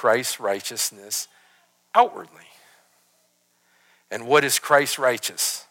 Christ's 0.01 0.41
righteousness 0.41 1.29
outwardly. 1.95 2.49
And 4.11 4.27
what 4.27 4.45
is 4.45 4.59
Christ 4.59 4.99
righteous? 4.99 5.67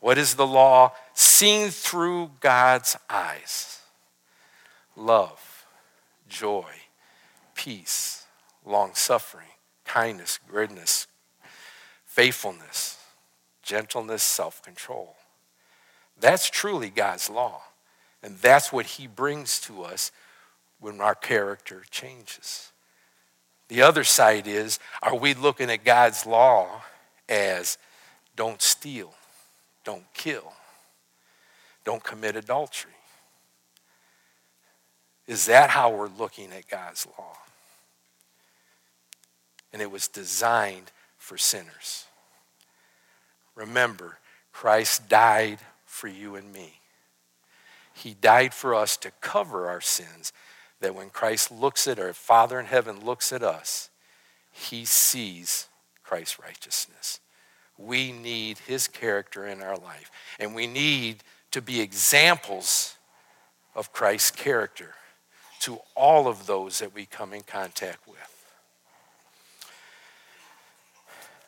What 0.00 0.18
is 0.18 0.34
the 0.34 0.46
law 0.46 0.92
seen 1.14 1.70
through 1.70 2.32
God's 2.40 2.98
eyes? 3.08 3.80
Love, 4.94 5.64
joy, 6.28 6.66
peace, 7.54 8.26
long 8.66 8.94
suffering, 8.94 9.48
kindness, 9.86 10.38
goodness, 10.50 11.06
faithfulness, 12.04 12.98
gentleness, 13.62 14.22
self 14.22 14.62
control. 14.62 15.16
That's 16.18 16.48
truly 16.48 16.90
God's 16.90 17.28
law. 17.28 17.62
And 18.22 18.38
that's 18.38 18.72
what 18.72 18.86
He 18.86 19.06
brings 19.06 19.60
to 19.62 19.82
us 19.82 20.10
when 20.80 21.00
our 21.00 21.14
character 21.14 21.82
changes. 21.90 22.72
The 23.68 23.82
other 23.82 24.04
side 24.04 24.46
is 24.46 24.78
are 25.02 25.16
we 25.16 25.34
looking 25.34 25.70
at 25.70 25.84
God's 25.84 26.26
law 26.26 26.82
as 27.28 27.78
don't 28.36 28.62
steal, 28.62 29.14
don't 29.84 30.04
kill, 30.14 30.52
don't 31.84 32.02
commit 32.02 32.36
adultery? 32.36 32.92
Is 35.26 35.46
that 35.46 35.70
how 35.70 35.90
we're 35.90 36.08
looking 36.08 36.52
at 36.52 36.68
God's 36.68 37.06
law? 37.18 37.36
And 39.72 39.82
it 39.82 39.90
was 39.90 40.08
designed 40.08 40.92
for 41.18 41.36
sinners. 41.36 42.06
Remember, 43.54 44.18
Christ 44.52 45.08
died 45.08 45.58
for 45.84 46.08
you 46.08 46.36
and 46.36 46.52
me. 46.52 46.80
He 47.92 48.14
died 48.14 48.52
for 48.52 48.74
us 48.74 48.96
to 48.98 49.10
cover 49.20 49.68
our 49.68 49.80
sins 49.80 50.32
that 50.80 50.94
when 50.94 51.08
Christ 51.08 51.50
looks 51.50 51.88
at 51.88 51.98
our 51.98 52.12
Father 52.12 52.60
in 52.60 52.66
heaven 52.66 53.04
looks 53.04 53.32
at 53.32 53.42
us, 53.42 53.90
he 54.52 54.84
sees 54.84 55.68
Christ's 56.02 56.38
righteousness. 56.38 57.20
We 57.78 58.12
need 58.12 58.58
his 58.58 58.88
character 58.88 59.46
in 59.46 59.62
our 59.62 59.76
life, 59.76 60.10
and 60.38 60.54
we 60.54 60.66
need 60.66 61.22
to 61.50 61.62
be 61.62 61.80
examples 61.80 62.96
of 63.74 63.92
Christ's 63.92 64.30
character 64.30 64.94
to 65.60 65.78
all 65.94 66.28
of 66.28 66.46
those 66.46 66.78
that 66.78 66.94
we 66.94 67.06
come 67.06 67.32
in 67.32 67.42
contact 67.42 68.06
with. 68.06 68.35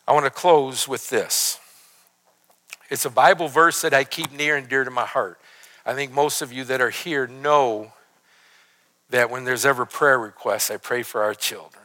I 0.09 0.13
want 0.13 0.25
to 0.25 0.31
close 0.31 0.89
with 0.89 1.11
this. 1.11 1.61
It's 2.89 3.05
a 3.05 3.11
Bible 3.11 3.47
verse 3.47 3.83
that 3.83 3.93
I 3.93 4.05
keep 4.05 4.33
near 4.33 4.57
and 4.57 4.67
dear 4.67 4.83
to 4.83 4.91
my 4.91 5.05
heart. 5.05 5.39
I 5.85 5.93
think 5.93 6.13
most 6.13 6.41
of 6.41 6.51
you 6.51 6.65
that 6.65 6.81
are 6.81 6.89
here 6.89 7.27
know 7.27 7.93
that 9.11 9.29
when 9.29 9.45
there's 9.45 9.67
ever 9.67 9.85
prayer 9.85 10.19
requests, 10.19 10.71
I 10.71 10.79
pray 10.79 11.03
for 11.03 11.23
our 11.23 11.35
children. 11.35 11.85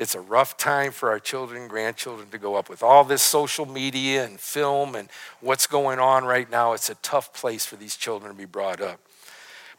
It's 0.00 0.16
a 0.16 0.20
rough 0.20 0.56
time 0.56 0.90
for 0.90 1.08
our 1.08 1.20
children 1.20 1.60
and 1.60 1.70
grandchildren 1.70 2.30
to 2.30 2.38
go 2.38 2.56
up 2.56 2.68
with 2.68 2.82
all 2.82 3.04
this 3.04 3.22
social 3.22 3.64
media 3.64 4.24
and 4.24 4.40
film 4.40 4.96
and 4.96 5.08
what's 5.40 5.68
going 5.68 6.00
on 6.00 6.24
right 6.24 6.50
now. 6.50 6.72
It's 6.72 6.90
a 6.90 6.96
tough 6.96 7.32
place 7.32 7.64
for 7.64 7.76
these 7.76 7.94
children 7.94 8.32
to 8.32 8.36
be 8.36 8.44
brought 8.44 8.80
up. 8.80 8.98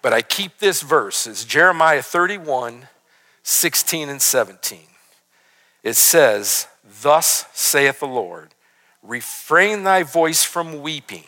But 0.02 0.14
I 0.14 0.22
keep 0.22 0.60
this 0.60 0.82
verse. 0.82 1.28
It's 1.28 1.44
Jeremiah 1.44 2.02
31, 2.02 2.88
16 3.44 4.08
and 4.08 4.22
17. 4.22 4.80
It 5.84 5.96
says, 5.96 6.68
Thus 7.02 7.46
saith 7.54 8.00
the 8.00 8.08
Lord, 8.08 8.50
refrain 9.02 9.84
thy 9.84 10.04
voice 10.04 10.44
from 10.44 10.82
weeping 10.82 11.26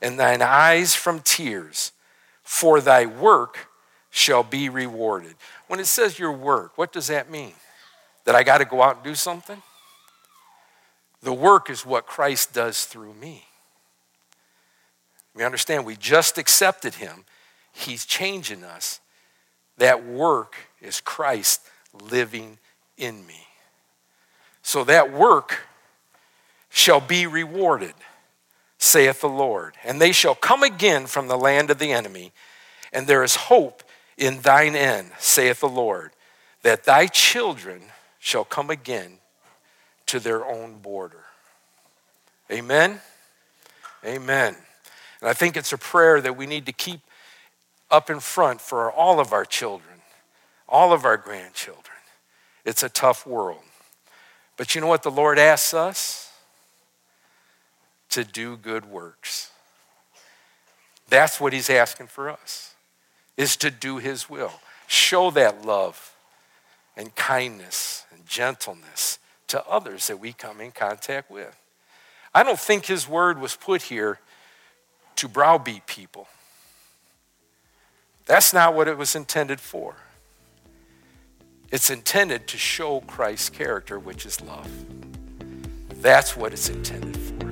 and 0.00 0.18
thine 0.18 0.42
eyes 0.42 0.94
from 0.94 1.20
tears, 1.20 1.92
for 2.42 2.80
thy 2.80 3.06
work 3.06 3.68
shall 4.10 4.42
be 4.42 4.68
rewarded. 4.68 5.34
When 5.66 5.80
it 5.80 5.86
says 5.86 6.18
your 6.18 6.32
work, 6.32 6.76
what 6.76 6.92
does 6.92 7.06
that 7.08 7.30
mean? 7.30 7.54
That 8.24 8.34
I 8.34 8.42
got 8.42 8.58
to 8.58 8.64
go 8.64 8.82
out 8.82 8.96
and 8.96 9.04
do 9.04 9.14
something? 9.14 9.62
The 11.22 11.32
work 11.32 11.70
is 11.70 11.86
what 11.86 12.06
Christ 12.06 12.52
does 12.52 12.84
through 12.84 13.14
me. 13.14 13.44
We 15.34 15.42
understand 15.42 15.84
we 15.84 15.96
just 15.96 16.38
accepted 16.38 16.94
him, 16.94 17.24
he's 17.72 18.04
changing 18.04 18.62
us. 18.62 19.00
That 19.78 20.04
work 20.04 20.54
is 20.80 21.00
Christ 21.00 21.62
living 22.08 22.58
in 22.96 23.26
me. 23.26 23.46
So 24.64 24.82
that 24.84 25.12
work 25.12 25.68
shall 26.70 27.00
be 27.00 27.26
rewarded, 27.26 27.92
saith 28.78 29.20
the 29.20 29.28
Lord. 29.28 29.74
And 29.84 30.00
they 30.00 30.10
shall 30.10 30.34
come 30.34 30.62
again 30.62 31.06
from 31.06 31.28
the 31.28 31.36
land 31.36 31.70
of 31.70 31.78
the 31.78 31.92
enemy, 31.92 32.32
and 32.90 33.06
there 33.06 33.22
is 33.22 33.36
hope 33.36 33.82
in 34.16 34.40
thine 34.40 34.74
end, 34.74 35.12
saith 35.18 35.60
the 35.60 35.68
Lord, 35.68 36.12
that 36.62 36.84
thy 36.84 37.06
children 37.06 37.82
shall 38.18 38.44
come 38.44 38.70
again 38.70 39.18
to 40.06 40.18
their 40.18 40.46
own 40.46 40.78
border. 40.78 41.24
Amen? 42.50 43.00
Amen. 44.02 44.56
And 45.20 45.28
I 45.28 45.34
think 45.34 45.58
it's 45.58 45.74
a 45.74 45.78
prayer 45.78 46.22
that 46.22 46.38
we 46.38 46.46
need 46.46 46.64
to 46.66 46.72
keep 46.72 47.00
up 47.90 48.08
in 48.08 48.18
front 48.18 48.62
for 48.62 48.90
all 48.90 49.20
of 49.20 49.34
our 49.34 49.44
children, 49.44 50.00
all 50.66 50.94
of 50.94 51.04
our 51.04 51.18
grandchildren. 51.18 51.84
It's 52.64 52.82
a 52.82 52.88
tough 52.88 53.26
world. 53.26 53.60
But 54.56 54.74
you 54.74 54.80
know 54.80 54.86
what 54.86 55.02
the 55.02 55.10
Lord 55.10 55.38
asks 55.38 55.74
us? 55.74 56.32
To 58.10 58.24
do 58.24 58.56
good 58.56 58.86
works. 58.86 59.50
That's 61.08 61.40
what 61.40 61.52
he's 61.52 61.68
asking 61.68 62.06
for 62.06 62.30
us, 62.30 62.74
is 63.36 63.56
to 63.56 63.70
do 63.70 63.98
his 63.98 64.30
will. 64.30 64.52
Show 64.86 65.30
that 65.32 65.64
love 65.64 66.14
and 66.96 67.14
kindness 67.16 68.04
and 68.12 68.24
gentleness 68.26 69.18
to 69.48 69.64
others 69.66 70.06
that 70.06 70.18
we 70.18 70.32
come 70.32 70.60
in 70.60 70.70
contact 70.70 71.30
with. 71.30 71.56
I 72.32 72.42
don't 72.42 72.58
think 72.58 72.86
his 72.86 73.08
word 73.08 73.40
was 73.40 73.56
put 73.56 73.82
here 73.82 74.18
to 75.16 75.28
browbeat 75.28 75.86
people. 75.86 76.28
That's 78.26 78.52
not 78.52 78.74
what 78.74 78.88
it 78.88 78.96
was 78.96 79.14
intended 79.14 79.60
for. 79.60 79.96
It's 81.74 81.90
intended 81.90 82.46
to 82.46 82.56
show 82.56 83.00
Christ's 83.00 83.50
character, 83.50 83.98
which 83.98 84.26
is 84.26 84.40
love. 84.40 84.70
That's 86.00 86.36
what 86.36 86.52
it's 86.52 86.68
intended 86.68 87.16
for. 87.16 87.50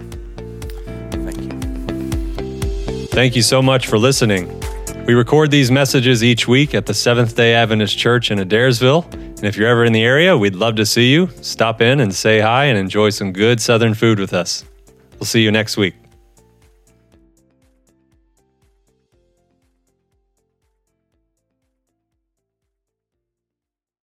Thank 1.11 1.43
you. 1.43 3.07
Thank 3.09 3.35
you 3.35 3.43
so 3.43 3.61
much 3.61 3.89
for 3.89 3.99
listening. 3.99 4.63
We 5.07 5.15
record 5.15 5.51
these 5.51 5.73
messages 5.73 6.23
each 6.23 6.47
week 6.47 6.73
at 6.73 6.87
the 6.87 6.95
Seventh 6.95 7.35
day 7.35 7.55
Adventist 7.55 7.99
Church 7.99 8.31
in 8.31 8.39
Adairsville. 8.39 9.13
And 9.13 9.43
if 9.43 9.57
you're 9.57 9.69
ever 9.69 9.85
in 9.85 9.93
the 9.93 10.05
area, 10.05 10.39
we'd 10.39 10.55
love 10.55 10.77
to 10.77 10.87
see 10.87 11.11
you. 11.11 11.29
Stop 11.41 11.81
in 11.81 11.99
and 11.99 12.15
say 12.15 12.39
hi 12.39 12.67
and 12.67 12.79
enjoy 12.79 13.11
some 13.11 13.33
good 13.33 13.61
Southern 13.61 13.93
food 13.93 14.21
with 14.21 14.33
us. 14.33 14.65
We'll 15.19 15.27
see 15.27 15.43
you 15.43 15.51
next 15.51 15.77
week. 15.77 15.95